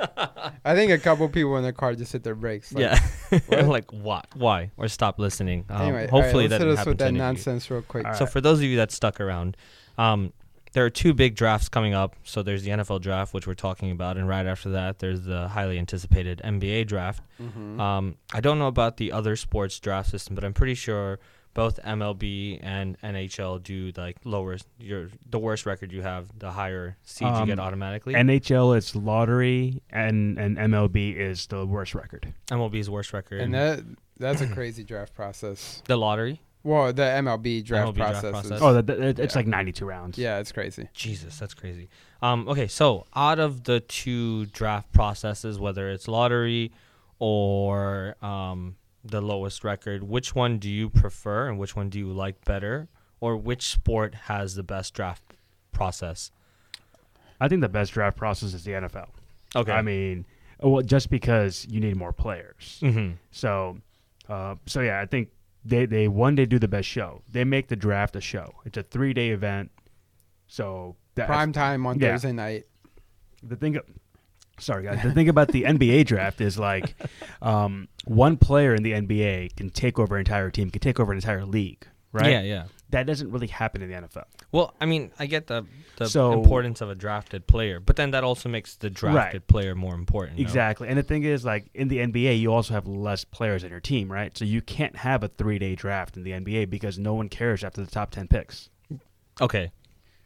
[0.64, 2.72] I think a couple people in the car just hit their brakes.
[2.72, 3.38] Like, yeah.
[3.66, 4.22] like why?
[4.34, 4.70] Why?
[4.76, 5.64] Or stop listening.
[5.68, 7.18] Um, Anyway, right, hopefully let's that with that you.
[7.18, 8.06] nonsense real quick.
[8.06, 8.32] All So right.
[8.32, 9.56] for those of you that stuck around,
[9.98, 10.32] um,
[10.72, 12.14] there are two big drafts coming up.
[12.22, 15.48] So there's the NFL draft, which we're talking about, and right after that, there's the
[15.48, 17.22] highly anticipated NBA draft.
[17.42, 17.80] Mhm.
[17.80, 21.18] Um, I don't know about the other sports draft system, but I'm pretty sure
[21.54, 26.96] both MLB and NHL do like lowest your the worst record you have, the higher
[27.02, 28.14] seed you get Um, automatically.
[28.14, 32.32] NHL is lottery, and and MLB is the worst record.
[32.48, 33.40] MLB's worst record.
[33.40, 33.80] and that
[34.18, 35.82] that's a crazy draft process.
[35.86, 36.40] the lottery.
[36.62, 38.30] Well, the MLB draft MLB draft process.
[38.32, 38.52] process.
[38.52, 39.38] Is, Oh, that, that- it's Yeah.
[39.38, 40.18] like 92 rounds.
[40.18, 40.88] yeah, it's crazy.
[40.92, 41.88] Jesus, that's crazy.
[42.20, 46.70] Um, okay, so out of the two draft processes, whether it's lottery
[47.18, 52.12] or um, the lowest record, which one do you prefer and which one do you
[52.12, 52.88] like better?
[53.20, 55.22] Or which sport has the best draft
[55.72, 56.30] process?
[57.40, 59.08] I think the best draft process is the NFL.
[59.56, 59.72] Okay.
[59.72, 60.26] I mean,
[60.60, 62.78] well, just because you need more players.
[62.82, 63.12] mm-hmm.
[63.30, 63.78] So,
[64.28, 65.28] uh, so yeah, I think
[65.64, 67.22] they they one day do the best show.
[67.30, 68.54] They make the draft a show.
[68.64, 69.70] It's a three day event.
[70.46, 72.12] So that, Prime time on Yeah.
[72.12, 72.64] Thursday night.
[73.42, 73.78] the thing
[74.60, 75.02] sorry guys.
[75.02, 76.94] The thing about the nba draft is like
[77.42, 81.12] um, one player in the nba can take over an entire team can take over
[81.12, 82.30] an entire league right?
[82.32, 82.64] Yeah, yeah.
[82.90, 85.64] that doesn't really happen in the nfl Well, I mean, I get the
[85.96, 89.74] the So- importance of a drafted player, but then that also makes the drafted player
[89.76, 90.38] more important.
[90.38, 90.42] no?
[90.42, 90.88] exactly.
[90.88, 93.80] And the thing is like in the nba you also have less players in your
[93.80, 94.36] team right?
[94.36, 97.62] So you can't have a three day draft in the nba because no one cares
[97.62, 98.70] after the top 10 picks.
[99.40, 99.70] Okay,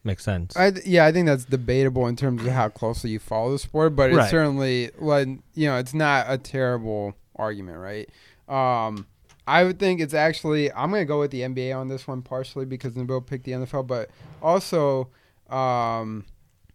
[0.05, 0.57] makes sense.
[0.57, 3.59] I th- yeah, I think that's debatable in terms of how closely you follow the
[3.59, 4.31] sport, but it's Right.
[4.31, 8.09] certainly when you know it's not a terrible argument, right?
[8.49, 9.07] Um,
[9.47, 12.64] I would think it's actually I'm gonna go with the NBA on this one partially
[12.64, 14.11] because Nabil picked the NFL, but
[14.43, 15.09] also,
[15.51, 16.25] um,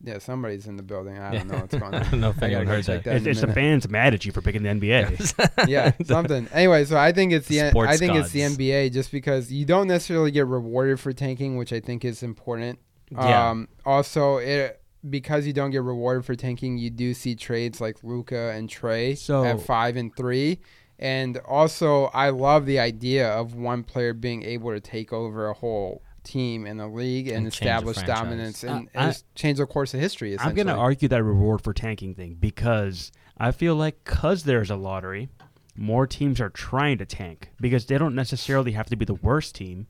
[0.01, 1.17] yeah, somebody's in the building.
[1.17, 2.11] I don't know what's going I on.
[2.11, 3.09] don't know if I anyone heard check that.
[3.09, 3.15] that.
[3.27, 6.47] it's, it's the fans mad at you for picking the nba yeah, something.
[6.53, 8.41] Anyway, so I think it's the I Sports think it's the.
[8.41, 12.79] NBA just because you don't necessarily get rewarded for tanking, which I think is important.
[13.11, 13.49] Yeah.
[13.49, 18.03] Um, also, it because you don't get rewarded for tanking, you do see trades like
[18.03, 20.59] Luka and Trae So- at five and three.
[21.01, 25.53] And also, I love the idea of one player being able to take over a
[25.53, 29.93] whole team in the league and, And establish dominance and, I- and change the course
[29.93, 30.37] of history.
[30.37, 34.69] I'm going to argue that reward for tanking thing because I feel like because there's
[34.69, 35.29] a lottery,
[35.77, 39.55] more teams are trying to tank because they don't necessarily have to be the worst
[39.55, 39.87] team.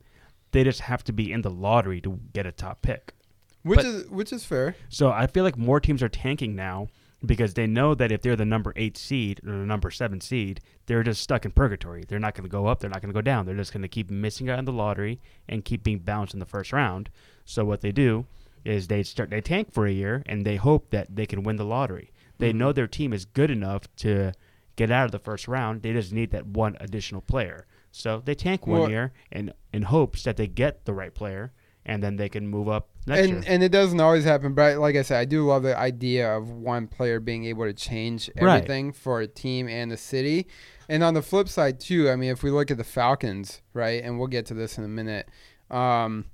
[0.52, 3.14] They just have to be in the lottery to get a top pick.
[3.62, 4.74] which but- is which is fair.
[4.88, 6.88] So I feel like more teams are tanking now
[7.24, 10.60] because they know that if they're the number eight seed or the number seven seed,
[10.86, 12.02] they're just stuck in purgatory.
[12.08, 12.80] They're not going to go up.
[12.80, 13.44] They're not going to go down.
[13.44, 16.40] They're just going to keep missing out on the lottery and keep being bounced in
[16.40, 17.10] the first round.
[17.44, 18.24] So what they do
[18.64, 21.56] is they start they tank for a year and they hope that they can win
[21.56, 22.10] the lottery.
[22.38, 22.56] They Mhm.
[22.56, 24.32] know their team is good enough to
[24.76, 25.82] get out of the first round.
[25.82, 27.66] They just need that one additional player.
[27.92, 31.52] So they tank one Well- year in in hopes that they get the right player
[31.86, 33.42] and then they can move up next and year.
[33.46, 36.50] and it doesn't always happen, but like I said, I do love the idea of
[36.50, 38.56] one player being able to change Right.
[38.56, 40.46] everything for a team and the city.
[40.88, 44.02] And on the flip side too, I mean, if we look at the Falcons, right,
[44.04, 45.28] and we'll get to this in a minute,
[45.70, 46.26] um,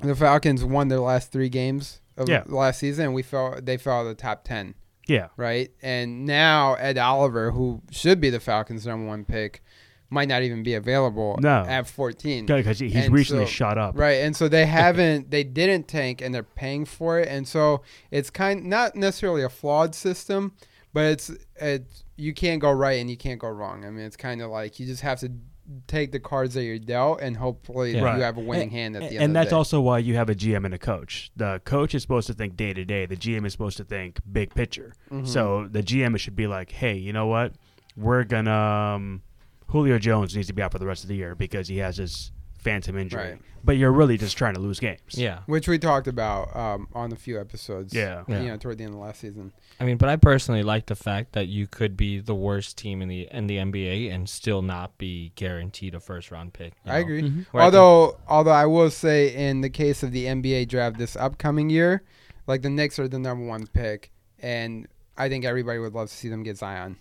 [0.00, 2.44] the Falcons won their last three games of Yeah.
[2.46, 4.74] last season, and we fell they fell out of the top ten,
[5.06, 5.28] yeah.
[5.36, 5.70] right?
[5.82, 9.62] And now Ed Oliver, who should be the Falcons' number one pick,
[10.10, 11.64] might not even be available No.
[11.68, 12.46] at fourteen.
[12.46, 13.98] because he's And recently so- shot up.
[13.98, 17.82] Right, and so they haven't, they didn't tank, and they're paying for it, and so
[18.10, 20.52] it's kind not necessarily a flawed system,
[20.92, 23.84] but it's it's you can't go right and you can't go wrong.
[23.84, 25.30] I mean, it's kind of like you just have to
[25.86, 27.98] take the cards that you're dealt, and hopefully Yeah.
[27.98, 28.20] you Right.
[28.22, 29.22] have a winning And- hand at the and, end.
[29.24, 29.56] and of that's the day.
[29.58, 31.30] also why you have a GM and a coach.
[31.36, 33.04] The coach is supposed to think day to day.
[33.04, 34.94] The GM is supposed to think big picture.
[35.12, 35.28] Mhm.
[35.28, 37.52] So the GM should be like, hey, you know what?
[37.96, 38.50] We're gonna
[38.96, 39.22] um,
[39.68, 41.96] Julio Jones needs to be out for the rest of the year because he has
[41.98, 43.30] this phantom injury.
[43.32, 43.38] Right.
[43.64, 45.00] But you're really just trying to lose games.
[45.16, 45.40] Yeah.
[45.46, 47.94] which we talked about um, on a few episodes.
[47.94, 48.24] Yeah.
[48.26, 48.40] Yeah.
[48.40, 49.52] you know, toward the end of last season.
[49.80, 53.00] I mean, but I personally like the fact that you could be the worst team
[53.02, 56.72] in the in the NBA and still not be guaranteed a first round pick.
[56.84, 56.96] I know?
[57.00, 57.22] agree.
[57.22, 57.46] Mhm.
[57.52, 60.98] Where I think- although, although I will say, in the case of the NBA draft
[60.98, 62.02] this upcoming year,
[62.46, 66.14] like the Knicks are the number one pick, and I think everybody would love to
[66.14, 66.96] see them get Zion.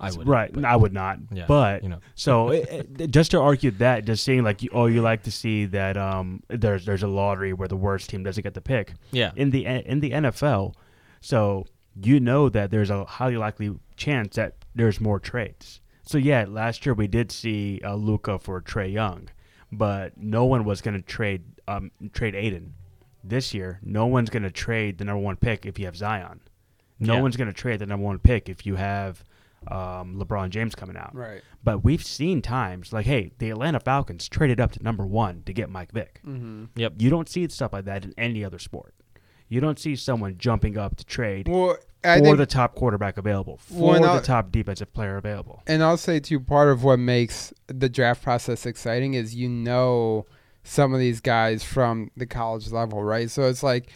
[0.00, 0.64] I would right.
[0.64, 1.18] I would not.
[1.32, 4.70] Yeah, But you know, So it, it- just to argue that, just saying like, you,
[4.72, 8.22] oh, you like to see that um, there's there's a lottery where the worst team
[8.22, 10.74] doesn't get the pick yeah, in the in the NFL.
[11.20, 11.66] So
[12.02, 15.80] you know that there's a highly likely chance that there's more trades.
[16.02, 19.28] So yeah, last year we did see uh, Luka for Trae Young,
[19.70, 22.74] but no one was going to trade um, trade Ayton.
[23.22, 26.40] This year, no one's going to trade the number one pick if you have Zion.
[26.98, 27.20] No Yeah.
[27.20, 29.22] one's going to trade the number one pick if you have
[29.68, 31.14] um, LeBron James coming out.
[31.14, 31.42] Right.
[31.62, 35.52] But we've seen times like, hey, the Atlanta Falcons traded up to number one to
[35.52, 36.20] get Mike Vick.
[36.26, 36.64] Mm-hmm.
[36.98, 38.94] You don't see stuff like that in any other sport.
[39.48, 43.18] You don't see someone jumping up to trade Well, I for think, the top quarterback
[43.18, 45.62] available, for and the top defensive player available.
[45.66, 49.48] and I'll say to you, part of what makes the draft process exciting is you
[49.48, 50.24] know
[50.62, 53.28] some of these guys from the college level, right?
[53.28, 53.90] So it's like,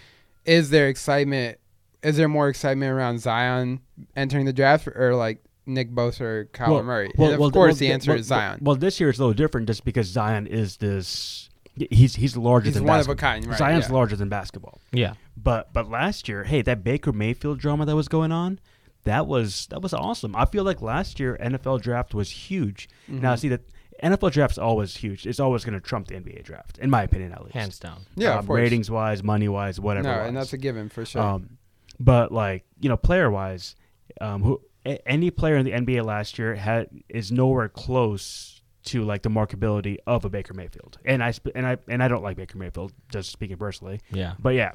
[0.45, 1.59] is there excitement?
[2.03, 3.81] Is there more excitement around Zion
[4.17, 7.11] entering the draft, or like Nick Bosa or Kyler Murray?
[7.17, 8.59] and of course, the answer well, is Zion.
[8.63, 11.49] Well, this year is a little different just because Zion is this.
[11.91, 13.59] He's he's larger He's than one of a kind, right?
[13.59, 13.95] Zion's yeah.
[13.95, 14.81] larger than basketball.
[14.93, 18.61] yeah, But but last year, hey, that Baker Mayfield drama that was going on,
[19.03, 20.37] that was that was awesome.
[20.37, 22.89] I feel like last year NFL draft was huge.
[23.09, 23.39] Now Mhm.
[23.41, 23.63] see that
[24.03, 25.27] NFL draft's always huge.
[25.27, 27.55] It's always going to trump the NBA draft, in my opinion, at least.
[27.55, 28.03] hands down.
[28.17, 30.09] yeah, Um, of ratings wise, money wise, whatever.
[30.09, 30.29] no, wise.
[30.29, 31.23] and that's a given for sure.
[31.23, 31.59] Um,
[31.99, 33.75] but like you know, player wise,
[34.21, 39.03] um, who a- any player in the NBA last year had is nowhere close to
[39.03, 40.99] like the marketability of a Baker Mayfield.
[41.05, 44.01] And I sp- and I and I don't like Baker Mayfield, just speaking personally.
[44.11, 44.73] Yeah, But yeah,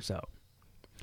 [0.00, 0.20] so.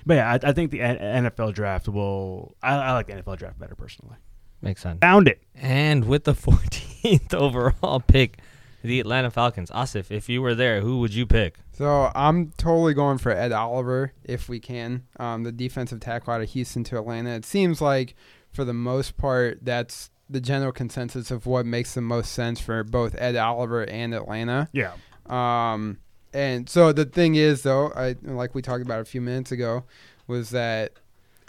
[0.05, 2.55] But yeah, I, I think the N- NFL draft will.
[2.63, 4.15] I, I like the NFL draft better personally.
[4.61, 4.99] makes sense.
[5.01, 5.41] Found it.
[5.55, 8.39] And with the 14th overall pick,
[8.81, 9.69] the Atlanta Falcons.
[9.71, 11.57] Asif, if you were there, who would you pick?
[11.71, 15.03] So I'm totally going for Ed Oliver if we can.
[15.19, 17.31] Um, the defensive tackle out of Houston to Atlanta.
[17.31, 18.15] It seems like
[18.51, 22.83] for the most part that's the general consensus of what makes the most sense for
[22.83, 24.69] both Ed Oliver and Atlanta.
[24.71, 24.93] Yeah.
[25.25, 25.99] Um,
[26.33, 29.85] and so the thing is, though, I like we talked about a few minutes ago,
[30.27, 30.93] was that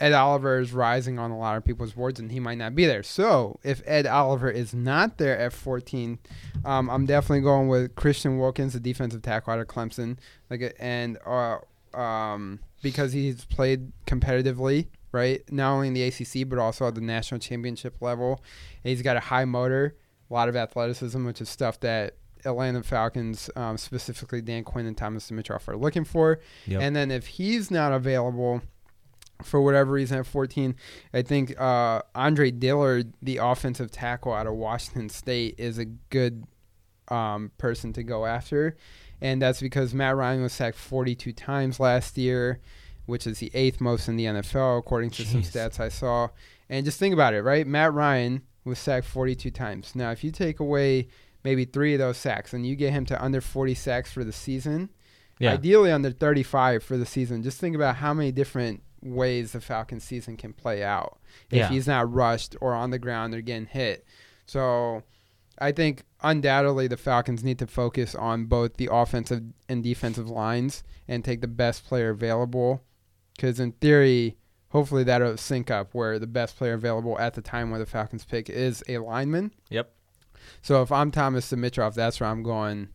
[0.00, 2.86] Ed Oliver is rising on a lot of people's boards, and he might not be
[2.86, 3.02] there.
[3.02, 6.18] So if Ed Oliver is not there at 14,
[6.64, 10.16] um, I'm definitely going with Christian Wilkins, the defensive tackle out of Clemson,
[10.48, 11.58] like, and uh,
[11.94, 15.42] um, because he's played competitively, right?
[15.52, 18.42] Not only in the ACC but also at the national championship level.
[18.82, 19.96] And he's got a high motor,
[20.30, 24.96] a lot of athleticism, which is stuff that Atlanta Falcons, um, specifically Dan Quinn and
[24.96, 26.40] Thomas Dimitroff, are looking for.
[26.66, 26.80] Yep.
[26.80, 28.62] And then if he's not available
[29.44, 30.74] for whatever reason at 14,
[31.14, 36.44] I think uh, Andre Dillard, the offensive tackle out of Washington State, is a good
[37.08, 38.76] um, person to go after.
[39.20, 42.60] And that's because Matt Ryan was sacked 42 times last year,
[43.06, 46.28] which is the eighth most in the NFL, according to some stats I saw.
[46.68, 47.66] And just think about it, right?
[47.66, 49.94] Matt Ryan was sacked 42 times.
[49.94, 51.08] Now, if you take away
[51.44, 54.32] maybe three of those sacks and you get him to under 40 sacks for the
[54.32, 54.90] season,
[55.38, 55.52] Yeah.
[55.54, 60.04] ideally under 35 for the season, just think about how many different ways the Falcons
[60.04, 61.18] season can play out
[61.50, 61.68] if Yeah.
[61.68, 64.04] he's not rushed or on the ground or getting hit.
[64.46, 65.02] So
[65.58, 70.82] I think undoubtedly the Falcons need to focus on both the offensive and defensive lines
[71.08, 72.82] and take the best player available.
[73.36, 74.36] Because in theory,
[74.68, 78.24] hopefully that'll sync up where the best player available at the time where the Falcons
[78.24, 79.52] pick is a lineman.
[79.70, 79.92] Yep.
[80.62, 82.88] So if I'm Thomas Dimitroff, that's where I'm going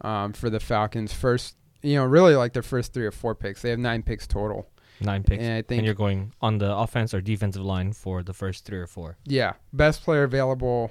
[0.00, 1.56] um, for the Falcons first.
[1.82, 3.62] You know, really like their first three or four picks.
[3.62, 4.68] They have nine picks total,
[5.04, 5.42] Nine picks.
[5.42, 8.78] and I And, you're going on the offense or defensive line for the first three
[8.78, 9.16] or four.
[9.24, 10.90] yeah, best player available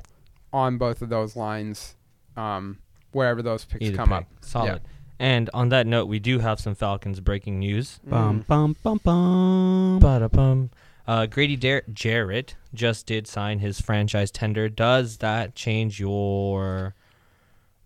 [0.53, 1.95] on both of those lines,
[2.37, 2.77] um,
[3.11, 4.17] wherever those picks Either come pick.
[4.17, 4.25] up.
[4.41, 4.81] Solid.
[5.19, 7.99] And on that note, we do have some Falcons breaking news.
[8.03, 8.47] Bum Mm.
[8.47, 9.99] bum bum bum.
[9.99, 10.71] Ba-da-bum.
[11.07, 14.67] Uh, Grady Dar- Jarrett just did sign his franchise tender.
[14.69, 16.95] Does that change your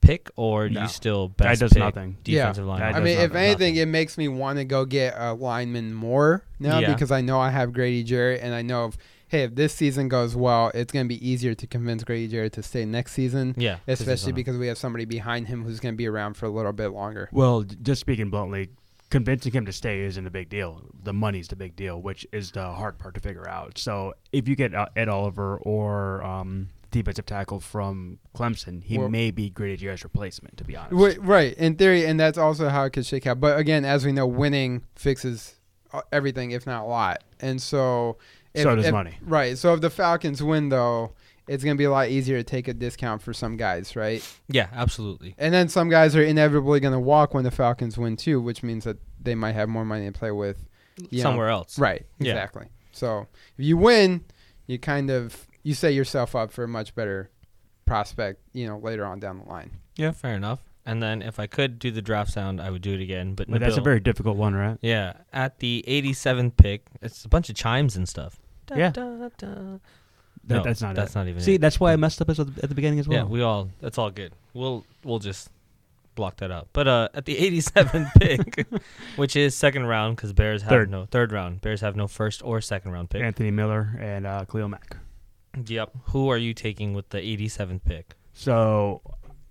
[0.06, 0.84] pick, or No.
[0.84, 2.18] you still That best does pick nothing.
[2.24, 2.70] defensive Yeah.
[2.70, 2.80] line?
[2.80, 3.38] That I mean, if nothing.
[3.46, 6.94] anything, it makes me want to go get a lineman more now Yeah.
[6.94, 10.08] because I know I have Grady Jarrett, and I know if hey, if this season
[10.08, 13.56] goes well, it's going to be easier to convince Grady Jarrett to stay next season,
[13.58, 16.36] yeah, 'cause he's especially because we have somebody behind him who's going to be around
[16.38, 17.28] for a little bit longer.
[17.34, 18.70] Well, just speaking bluntly,
[19.10, 20.84] convincing him to stay isn't a big deal.
[21.04, 23.78] The money's the big deal, which is the hard part to figure out.
[23.78, 29.10] So if you get uh, Ed Oliver or um, defensive tackle from Clemson, he Well-
[29.10, 30.58] may be Grady Jarrett's replacement.
[30.58, 33.40] To be honest, Wait, right, in theory, and that's also how it could shake out.
[33.40, 35.56] But again, as we know, winning fixes
[35.94, 37.24] uh, everything, if not a lot.
[37.40, 38.18] And so,
[38.54, 39.18] if, so does if- money.
[39.22, 39.58] Right.
[39.58, 41.12] So if the Falcons win, though,
[41.48, 44.22] it's going to be a lot easier to take a discount for some guys, right?
[44.48, 45.36] yeah, absolutely.
[45.38, 48.64] And then some guys are inevitably going to walk when the Falcons win too, which
[48.64, 50.66] means that they might have more money to play with.
[51.12, 51.24] you know.
[51.30, 51.78] Somewhere else.
[51.78, 52.06] Right.
[52.20, 52.32] Yeah.
[52.32, 52.66] Exactly.
[52.94, 53.28] So
[53.58, 54.24] if you win,
[54.66, 57.30] you kind of you set yourself up for a much better
[57.86, 59.72] prospect, you know, later on down the line.
[59.98, 60.60] Yeah, fair enough.
[60.86, 63.34] And then if I could do the draft sound, I would do it again.
[63.34, 64.78] But, But that's a very difficult one, right?
[64.82, 65.14] yeah.
[65.34, 68.40] At the 87th pick, it's a bunch of chimes and stuff.
[68.68, 68.92] Da, Yeah.
[68.92, 69.04] da,
[69.38, 69.48] da.
[70.48, 71.18] That, No, that's not That's it.
[71.18, 71.42] not even.
[71.42, 71.62] See, it.
[71.62, 73.18] that's why I messed up at the beginning as well.
[73.18, 73.70] Yeah, we all.
[73.82, 74.34] That's all good.
[74.54, 75.50] We'll we'll just
[76.14, 76.68] block that out.
[76.72, 78.68] But uh, at the 87th pick,
[79.16, 80.92] which is second round, because Bears have Third.
[80.92, 81.62] no third round.
[81.62, 83.24] Bears have no first or second round pick.
[83.24, 84.98] Anthony Miller and uh, Khalil Mack.
[85.66, 85.92] Yep.
[86.08, 88.16] Who are you taking with the 87th pick?
[88.34, 89.02] So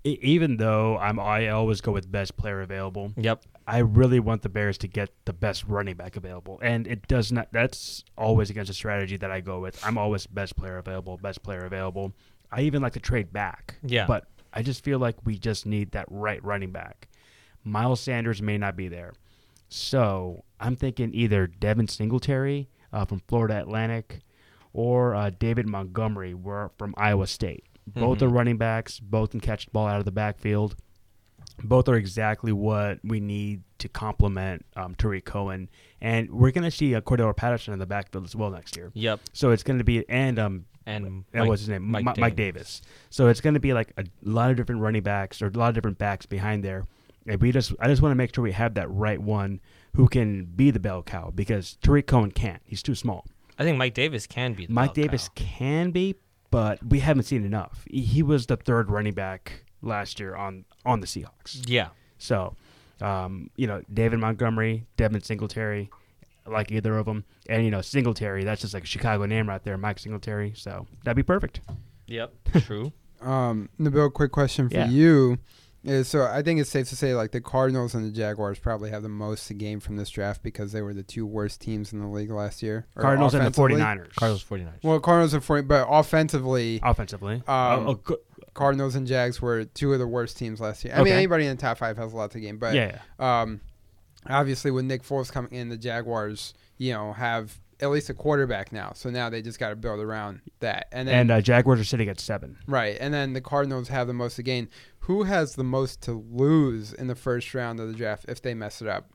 [0.05, 3.13] e- even though I'm, I always go with best player available.
[3.17, 3.45] Yep.
[3.67, 7.33] I really want the Bears to get the best running back available, and it does
[7.33, 7.49] not.
[7.51, 9.83] That's always against a strategy that I go with.
[9.83, 12.13] I'm always best player available, best player available.
[12.53, 13.77] I even like to trade back.
[13.83, 14.07] Yeah.
[14.07, 17.09] But I just feel like we just need that right running back.
[17.65, 19.15] Miles Sanders may not be there,
[19.71, 24.21] so I'm thinking either Devin Singletary uh, from Florida Atlantic,
[24.75, 27.65] or uh, David Montgomery were from Iowa State.
[27.87, 28.23] Both Mhm.
[28.23, 29.01] are running backs.
[29.01, 30.77] Both can catch the ball out of the backfield.
[31.63, 35.69] Both are exactly what we need to complement um, Tarik Cohen,
[36.01, 38.91] and we're going to see uh, Cordarrelle Patterson in the backfield as well next year.
[38.95, 39.21] Yep.
[39.33, 41.83] So it's going to be and um, And and what's his name?
[41.91, 42.83] Mike Mi- Mike Davis.
[43.11, 45.69] So it's going to be like a lot of different running backs or a lot
[45.69, 46.87] of different backs behind there.
[47.27, 49.61] And we just, I just want to make sure we have that right one
[49.95, 52.61] who can be the bell cow because Tarik Cohen can't.
[52.67, 53.25] He's too small.
[53.59, 54.67] I think Mike Davis can be.
[54.67, 55.45] The Mike bell Davis cow.
[55.45, 56.17] can be,
[56.51, 57.85] but we haven't seen enough.
[57.91, 61.63] He, he was the third running back last year on on the Seahawks.
[61.69, 61.89] Yeah.
[62.19, 62.57] So,
[63.01, 65.91] um, you know, David Montgomery, Devin Singletary,
[66.47, 68.45] like either of them, and you know, Singletary.
[68.45, 70.53] That's just like a Chicago name right there, Mike Singletary.
[70.57, 71.61] So that'd be perfect.
[72.07, 72.33] Yep.
[72.63, 72.93] True.
[73.21, 74.89] Um, Nabil, quick question for Yeah.
[74.89, 75.39] you
[75.85, 78.91] is so I think it's safe to say like the Cardinals and the Jaguars probably
[78.91, 81.93] have the most to gain from this draft because they were the two worst teams
[81.93, 82.87] in the league last year.
[82.97, 83.81] Cardinals and the offensively.
[83.81, 84.15] 49ers.
[84.17, 84.83] Cardinals 49ers.
[84.83, 87.37] Well, Cardinals and 40, but offensively, offensively.
[87.47, 88.17] Um, Oh, oh,
[88.55, 90.95] Cardinals and Jags were two of the worst teams last year.
[90.95, 93.61] I mean, anybody in the top five has a lot to gain, but yeah, um,
[94.29, 98.73] obviously with Nick Foles coming in, the Jaguars, you know, have at least a quarterback
[98.73, 98.93] now.
[98.95, 100.89] So now they just got to build around that.
[100.91, 102.59] And then and uh, Jaguars are sitting at seven.
[102.67, 104.69] Right, and then the Cardinals have the most to gain.
[105.01, 108.55] Who has the most to lose in the first round of the draft if they
[108.55, 109.11] mess it up?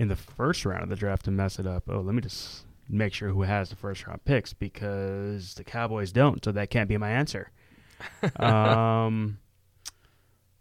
[0.00, 1.84] in the first round of the draft to mess it up.
[1.86, 6.10] Oh, let me just make sure who has the first round picks because the Cowboys
[6.10, 7.50] don't, so that can't be my answer.
[8.36, 9.38] um,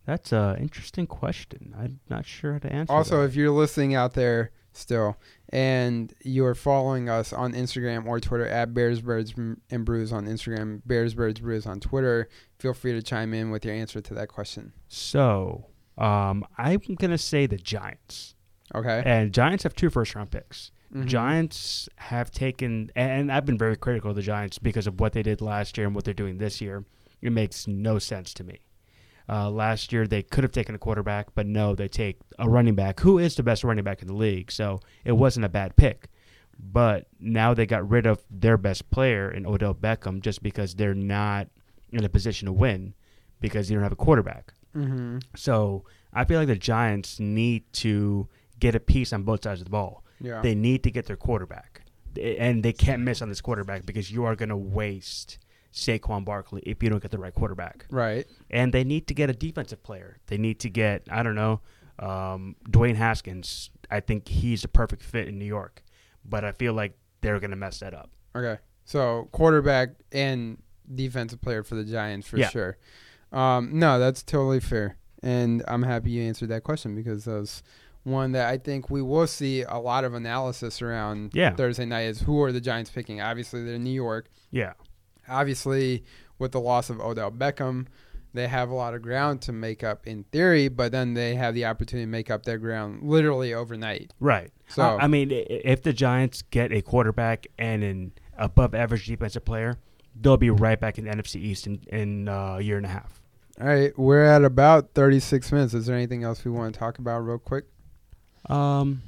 [0.05, 1.73] That's a interesting question.
[1.79, 2.91] I'm not sure how to answer.
[2.91, 3.29] Also, that.
[3.29, 5.15] if you're listening out there still
[5.51, 10.81] and you're following us on Instagram or Twitter at Bears Birds and Brews on Instagram,
[10.85, 12.29] Bears Birds Brews on Twitter,
[12.59, 14.73] feel free to chime in with your answer to that question.
[14.87, 15.65] so,
[15.97, 18.35] um, I'm gonna say the Giants,
[18.73, 19.01] Okay.
[19.05, 20.71] and Giants have two first round picks.
[20.95, 21.05] Mhm.
[21.05, 25.21] Giants have taken, and I've been very critical of the Giants because of what they
[25.23, 26.85] did last year and what they're doing this year.
[27.21, 28.59] It makes no sense to me.
[29.29, 32.73] Uh, last year they could have taken a quarterback, but no, they take a running
[32.75, 34.51] back who is the best running back in the league.
[34.51, 36.07] So it wasn't a bad pick.
[36.61, 40.93] But now they got rid of their best player in Odell Beckham just because they're
[40.95, 41.47] not
[41.91, 42.93] in a position to win
[43.39, 44.53] because you don't have a quarterback.
[44.75, 45.23] Mhm.
[45.35, 48.27] So I feel like the Giants need to
[48.59, 50.03] get a piece on both sides of the ball.
[50.19, 50.41] Yeah.
[50.41, 51.81] They need to get their quarterback,
[52.19, 55.37] and they can't miss on this quarterback because you are going to waste
[55.73, 57.85] Saquon Barkley if you don't get the right quarterback.
[57.91, 58.25] right.
[58.49, 60.17] And they need to get a defensive player.
[60.27, 61.61] They need to get I don't know
[61.99, 63.69] um, Dwayne Haskins.
[63.91, 65.83] I think he's a perfect fit in New York,
[66.25, 68.09] but I feel like they're going to mess that up.
[68.35, 68.57] Okay.
[68.85, 70.57] So quarterback and
[70.93, 72.49] defensive player for the Giants for Yeah.
[72.49, 72.77] sure.
[73.31, 77.61] Um, no, that's totally fair, and I'm happy you answered that question because that was
[78.03, 81.53] one that I think we will see a lot of analysis around Yeah.
[81.53, 82.03] Thursday night.
[82.07, 83.21] Is who are the Giants picking?
[83.21, 84.29] Obviously, they're New York.
[84.49, 84.73] Yeah,
[85.29, 86.03] Obviously,
[86.37, 87.87] with the loss of Odell Beckham,
[88.33, 91.53] they have a lot of ground to make up in theory, but then they have
[91.53, 94.13] the opportunity to make up their ground literally overnight.
[94.19, 94.51] right.
[94.67, 99.43] So I I mean, if the Giants get a quarterback and an above average defensive
[99.43, 99.77] player,
[100.19, 102.89] they'll be right back in the NFC East in, in uh, a year and a
[102.89, 103.19] half.
[103.59, 105.73] All right, we're at about 36 minutes.
[105.73, 107.65] Is there anything else we want to talk about real quick?
[108.45, 109.01] Um,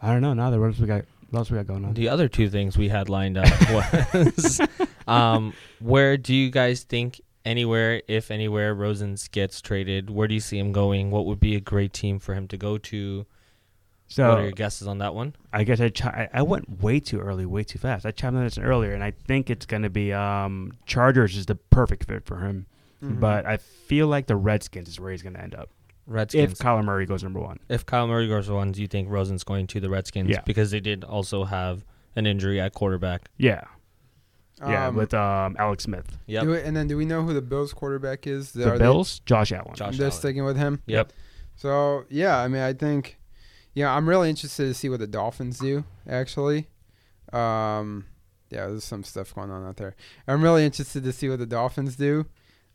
[0.00, 0.34] I don't know.
[0.34, 1.04] Now what else we got?
[1.30, 1.94] What else we got going on?
[1.94, 4.60] The other two things we had lined up was
[5.06, 10.10] um, where do you guys think anywhere, if anywhere, Rosens gets traded?
[10.10, 11.10] Where do you see him going?
[11.10, 13.26] What would be a great team for him to go to?
[14.10, 15.36] So what are So your guesses on that one?
[15.52, 18.06] I guess I, chi- I I went way too early, way too fast.
[18.06, 21.44] I chimed in this earlier, and I think it's going to be um, Chargers is
[21.44, 22.66] the perfect fit for him.
[23.04, 23.20] Mm-hmm.
[23.20, 25.70] But I feel like the Redskins is where he's going to end up
[26.08, 26.52] Redskins.
[26.54, 27.58] if Kyler Murray goes number one.
[27.68, 30.30] If Kyle Murray goes one, do you think Rosen's going to the Redskins?
[30.30, 30.40] Yeah.
[30.46, 31.84] Because they did also have
[32.16, 33.28] an injury at quarterback.
[33.36, 33.62] Yeah,
[34.60, 36.18] yeah, Um, with um, Alex Smith.
[36.26, 36.42] Yep.
[36.42, 38.52] do it- and then do we know who the Bills quarterback is?
[38.52, 39.74] The Are Bills, Josh Allen.
[39.74, 40.18] Josh They, they're Allen.
[40.18, 40.82] sticking with him.
[40.86, 41.12] Yep.
[41.54, 43.18] So yeah, I mean, I think,
[43.74, 45.84] yeah, I'm really interested to see what the Dolphins do.
[46.08, 46.68] Actually,
[47.32, 48.06] um,
[48.50, 49.94] yeah, there's some stuff going on out there.
[50.26, 52.26] I'm really interested to see what the Dolphins do.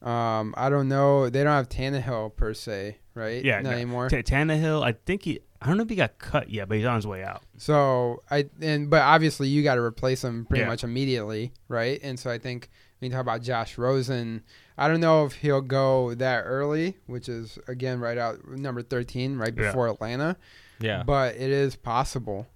[0.04, 1.30] Um, I don't know.
[1.30, 3.44] They don't have Tannehill per se, right?
[3.44, 3.76] Yeah, not no.
[3.76, 4.10] anymore.
[4.10, 5.40] T- Tannehill, I think he.
[5.62, 7.42] I don't know if he got cut yet, but he's on his way out.
[7.58, 10.68] So I and but obviously you got to replace him pretty Yeah.
[10.68, 12.00] much immediately, right?
[12.04, 14.44] And so I think when you talk about Josh Rosen,
[14.78, 19.38] I don't know if he'll go that early, which is again right out number thirteen,
[19.38, 19.68] right Yeah.
[19.68, 20.36] before Atlanta.
[20.82, 21.04] Yeah.
[21.04, 22.48] But it is possible.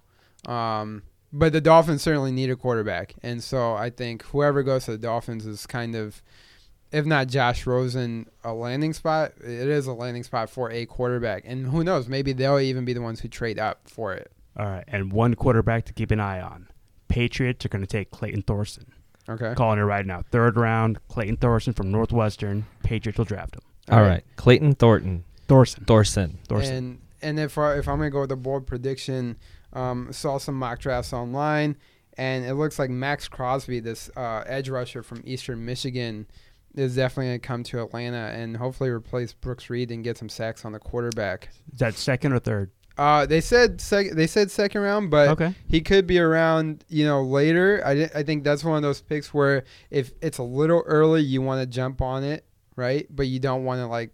[0.46, 4.92] Um, but the Dolphins certainly need a quarterback, and so I think whoever goes to
[4.92, 6.22] the Dolphins is kind of,
[6.92, 9.32] if not Josh Rosen, a landing spot.
[9.40, 12.08] It is a landing spot for a quarterback, and who knows?
[12.08, 14.32] Maybe they'll even be the ones who trade up for it.
[14.56, 16.68] All right, and one quarterback to keep an eye on.
[17.08, 18.92] Patriots are going to take Clayton Thorson.
[19.28, 19.54] Okay.
[19.54, 20.22] Calling it right now.
[20.30, 22.66] Third round, Clayton Thorson from Northwestern.
[22.82, 23.62] Patriots will draft him.
[23.90, 24.24] All right.
[24.36, 25.24] Clayton Thornton.
[25.46, 25.84] Thorson.
[25.84, 26.38] Thorson.
[26.48, 26.74] Thorson.
[26.74, 29.36] And and if I, if I'm gonna go with a bold prediction,
[29.72, 31.76] um, saw some mock drafts online,
[32.16, 36.26] and it looks like Maxx Crosby, this uh, edge rusher from Eastern Michigan,
[36.74, 40.64] is definitely gonna come to Atlanta and hopefully replace Brooks Reed and get some sacks
[40.64, 41.50] on the quarterback.
[41.72, 42.70] Is that second or third?
[42.98, 45.54] Uh, they said sec- they said second round, but okay.
[45.68, 47.80] he could be around, you know, later.
[47.84, 51.22] I, di- I think that's one of those picks where if it's a little early,
[51.22, 52.44] you want to jump on it,
[52.74, 53.06] right?
[53.08, 54.10] But you don't want to like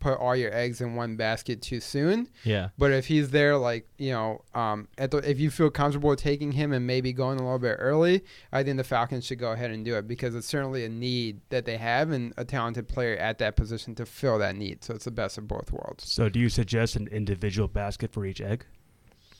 [0.00, 2.28] put all your eggs in one basket too soon.
[2.44, 2.70] Yeah.
[2.76, 6.52] But if he's there, like you know, um, at the, if you feel comfortable taking
[6.52, 9.70] him and maybe going a little bit early, I think the Falcons should go ahead
[9.70, 13.16] and do it because it's certainly a need that they have and a talented player
[13.16, 14.82] at that position to fill that need.
[14.82, 16.10] So it's the best of both worlds.
[16.10, 18.64] So do you suggest an individual basket for each egg?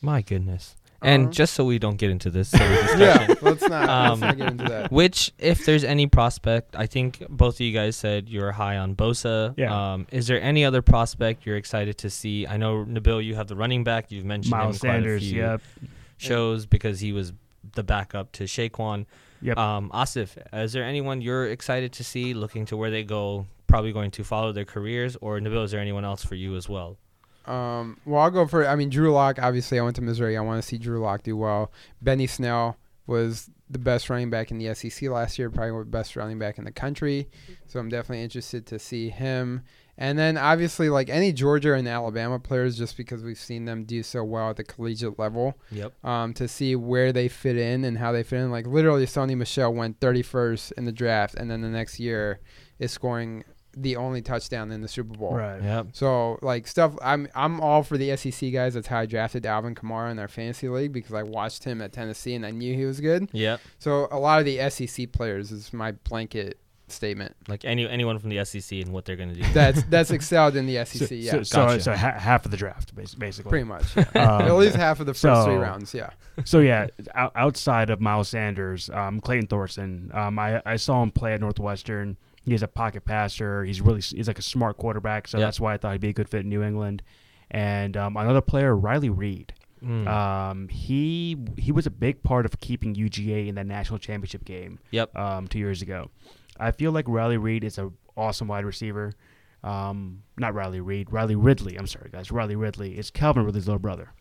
[0.02, 0.76] My goodness.
[1.02, 1.32] And Uh-huh.
[1.32, 4.64] just so we don't get into this Yeah, let's not, let's Um, not get into
[4.64, 4.92] that.
[4.92, 8.94] which, if there's any prospect, I think both of you guys said you're high on
[8.94, 9.54] Bosa.
[9.56, 9.92] Yeah.
[9.94, 12.46] Um, is there any other prospect you're excited to see?
[12.46, 14.10] I know Nabil, you have the running back.
[14.12, 15.22] You've mentioned Miles him quite Sanders.
[15.22, 15.60] a few Yep.
[16.18, 17.32] shows because he was
[17.74, 19.06] the backup to Saquon.
[19.42, 19.56] Yep.
[19.56, 23.92] Um, Asif, is there anyone you're excited to see, looking to where they go, probably
[23.92, 26.98] going to follow their careers, or Nabil, is there anyone else for you as well?
[27.46, 28.66] Um, well, I'll go for.
[28.66, 29.38] I mean, Drew Lock.
[29.40, 30.36] Obviously, I went to Missouri.
[30.36, 31.72] I want to see Drew Lock do well.
[32.02, 32.76] Benny Snell
[33.06, 36.58] was the best running back in the SEC last year, probably the best running back
[36.58, 37.28] in the country.
[37.66, 39.62] So I'm definitely interested to see him.
[39.98, 44.02] And then obviously like any Georgia and Alabama players, just because we've seen them do
[44.02, 46.04] so well at the collegiate level, Yep.
[46.04, 48.50] um, to see where they fit in and how they fit in.
[48.50, 52.40] Like literally, Sony Michel went 31st in the draft, and then the next year
[52.78, 53.44] is scoring
[53.76, 55.34] the only touchdown in the Super Bowl.
[55.34, 55.62] Right.
[55.62, 55.88] Yep.
[55.92, 58.74] So like stuff, I'm I'm all for the SEC guys.
[58.74, 61.92] That's how I drafted Alvin Kamara in our fantasy league because I watched him at
[61.92, 63.28] Tennessee and I knew he was good.
[63.32, 63.58] Yeah.
[63.78, 66.58] So a lot of the SEC players is my blanket
[66.92, 67.36] statement.
[67.48, 69.44] Like any anyone from the SEC and what they're gonna do.
[69.52, 71.08] That's that's excelled in the SEC.
[71.08, 71.80] So, yeah, so, so, Gotcha.
[71.82, 73.48] so ha- half of the draft, basically.
[73.48, 73.96] pretty much.
[73.96, 74.04] Yeah.
[74.30, 75.94] Um, At least half of the first three rounds.
[75.94, 76.10] Yeah.
[76.44, 81.10] so yeah, out, outside of Miles Sanders, um, Clayton Thorson, um, I, I saw him
[81.10, 82.16] play at Northwestern.
[82.50, 83.64] He's a pocket passer.
[83.64, 85.28] He's really he's like a smart quarterback.
[85.28, 85.44] So Yeah.
[85.46, 87.02] that's why I thought he'd be a good fit in New England.
[87.50, 89.54] And um, another player, Riley Reed.
[89.84, 90.06] Mm.
[90.08, 94.78] Um, he he was a big part of keeping UGA in that national championship game.
[94.90, 95.16] Yep.
[95.16, 96.10] Um, two years ago,
[96.58, 99.12] I feel like Riley Reed is an awesome wide receiver.
[99.62, 101.76] Um, not Riley Reed, Riley Ridley.
[101.76, 102.30] I'm sorry, guys.
[102.30, 104.12] Riley Ridley is Calvin Ridley's little brother.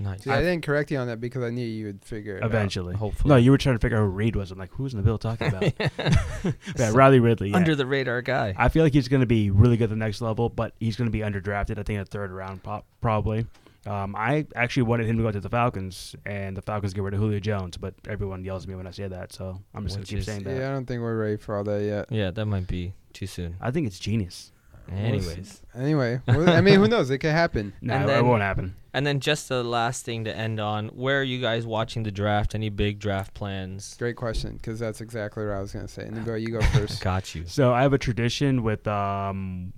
[0.00, 0.22] Nice.
[0.22, 2.50] See, I didn't correct you on that because I knew you would figure it out.
[2.50, 3.30] Eventually, Hopefully.
[3.30, 4.50] no, you were trying to figure out who Reed was.
[4.52, 5.62] I'm like, who's Nabil talking about?
[6.78, 7.50] yeah, Riley Ridley.
[7.50, 7.56] yeah.
[7.56, 8.54] Under the radar guy.
[8.56, 10.96] I feel like he's going to be really good at the next level, but he's
[10.96, 11.72] going to be underdrafted.
[11.78, 13.46] I think in the third round, pop, probably.
[13.86, 17.14] Um, I actually wanted him to go to the Falcons, and the Falcons get rid
[17.14, 19.96] of Julio Jones, but everyone yells at me when I say that, so I'm just
[19.96, 20.56] going to keep is- saying that.
[20.56, 22.06] Yeah, I don't think we're ready for all that yet.
[22.10, 23.56] yeah, that might be too soon.
[23.60, 24.52] I think it's genius.
[24.90, 25.62] Anyways.
[25.74, 27.10] Anyway, well, I mean, who knows?
[27.10, 27.72] It could happen.
[27.80, 28.74] No, And it then- won't happen.
[28.94, 32.10] And then just the last thing to end on, where are you guys watching the
[32.10, 32.54] draft?
[32.54, 33.94] Any big draft plans?
[33.98, 36.08] Great question because that's exactly what I was going to say.
[36.10, 37.00] Nibo, you go first.
[37.02, 37.44] Got you.
[37.46, 39.72] So I have a tradition with um,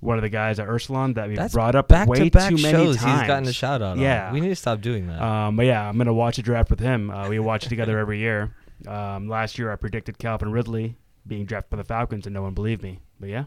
[0.00, 2.50] one of the guys at Ursulon that we That's brought up Back way to back
[2.50, 3.20] too many shows times.
[3.20, 4.28] he's gotten a shout out Yeah.
[4.28, 4.34] on.
[4.34, 5.20] We need to stop doing that.
[5.20, 7.10] Um, but yeah, I'm gonna watch a draft with him.
[7.10, 8.54] Uh, we watch it together every year.
[8.86, 10.96] Um, last year I predicted Calvin Ridley
[11.26, 13.00] being drafted by the Falcons, and no one believed me.
[13.18, 13.44] But yeah,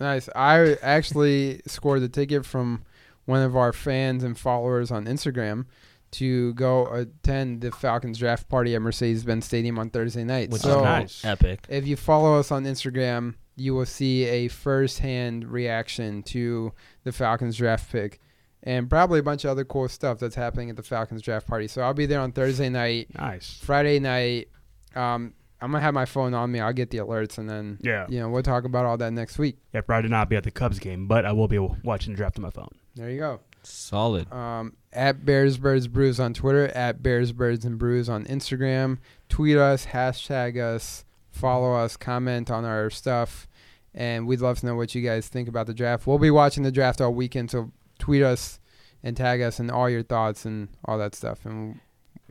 [0.00, 0.28] Nice.
[0.34, 2.84] I actually scored a ticket from
[3.24, 5.66] one of our fans and followers on Instagram
[6.10, 10.50] to go attend the Falcons draft party at Mercedes-Benz Stadium on Thursday night.
[10.50, 11.24] Which so is nice.
[11.24, 11.66] Epic.
[11.68, 16.72] if you follow us on Instagram, you will see a first-hand reaction to
[17.04, 18.20] the Falcons draft pick
[18.62, 21.68] and probably a bunch of other cool stuff that's happening at the Falcons draft party.
[21.68, 23.58] So I'll be there on Thursday night, nice.
[23.62, 24.48] Friday night.
[24.96, 26.60] Um, I'm gonna have my phone on me.
[26.60, 29.38] I'll get the alerts, and then Yeah, you know we'll talk about all that next
[29.38, 29.58] week.
[29.72, 29.80] yeah.
[29.80, 32.42] Probably not be at the Cubs game, but I will be watching the draft on
[32.42, 32.70] my phone.
[32.94, 33.40] There you go.
[33.62, 34.32] Solid.
[34.32, 38.98] um, at Bears Birds Brews on Twitter, at Bears Birds and Brews on Instagram.
[39.28, 43.46] Tweet us, hashtag us, follow us, comment on our stuff,
[43.94, 46.06] and we'd love to know what you guys think about the draft.
[46.06, 48.58] We'll be watching the draft all weekend, so tweet us
[49.02, 51.44] and tag us and all your thoughts and all that stuff.
[51.44, 51.80] And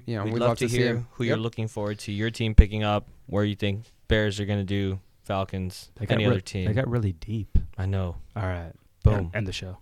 [0.07, 1.07] you know, We'd, we'd, love, to, see hear 'em.
[1.11, 1.27] who Yep.
[1.29, 2.11] you're looking forward to.
[2.11, 6.15] Your team picking up, where you think Bears are going to do, Falcons, They got
[6.15, 6.65] any re- other team.
[6.65, 7.57] They got really deep.
[7.77, 8.15] I know.
[8.35, 8.71] All right,
[9.03, 9.29] Boom.
[9.35, 9.77] End the show.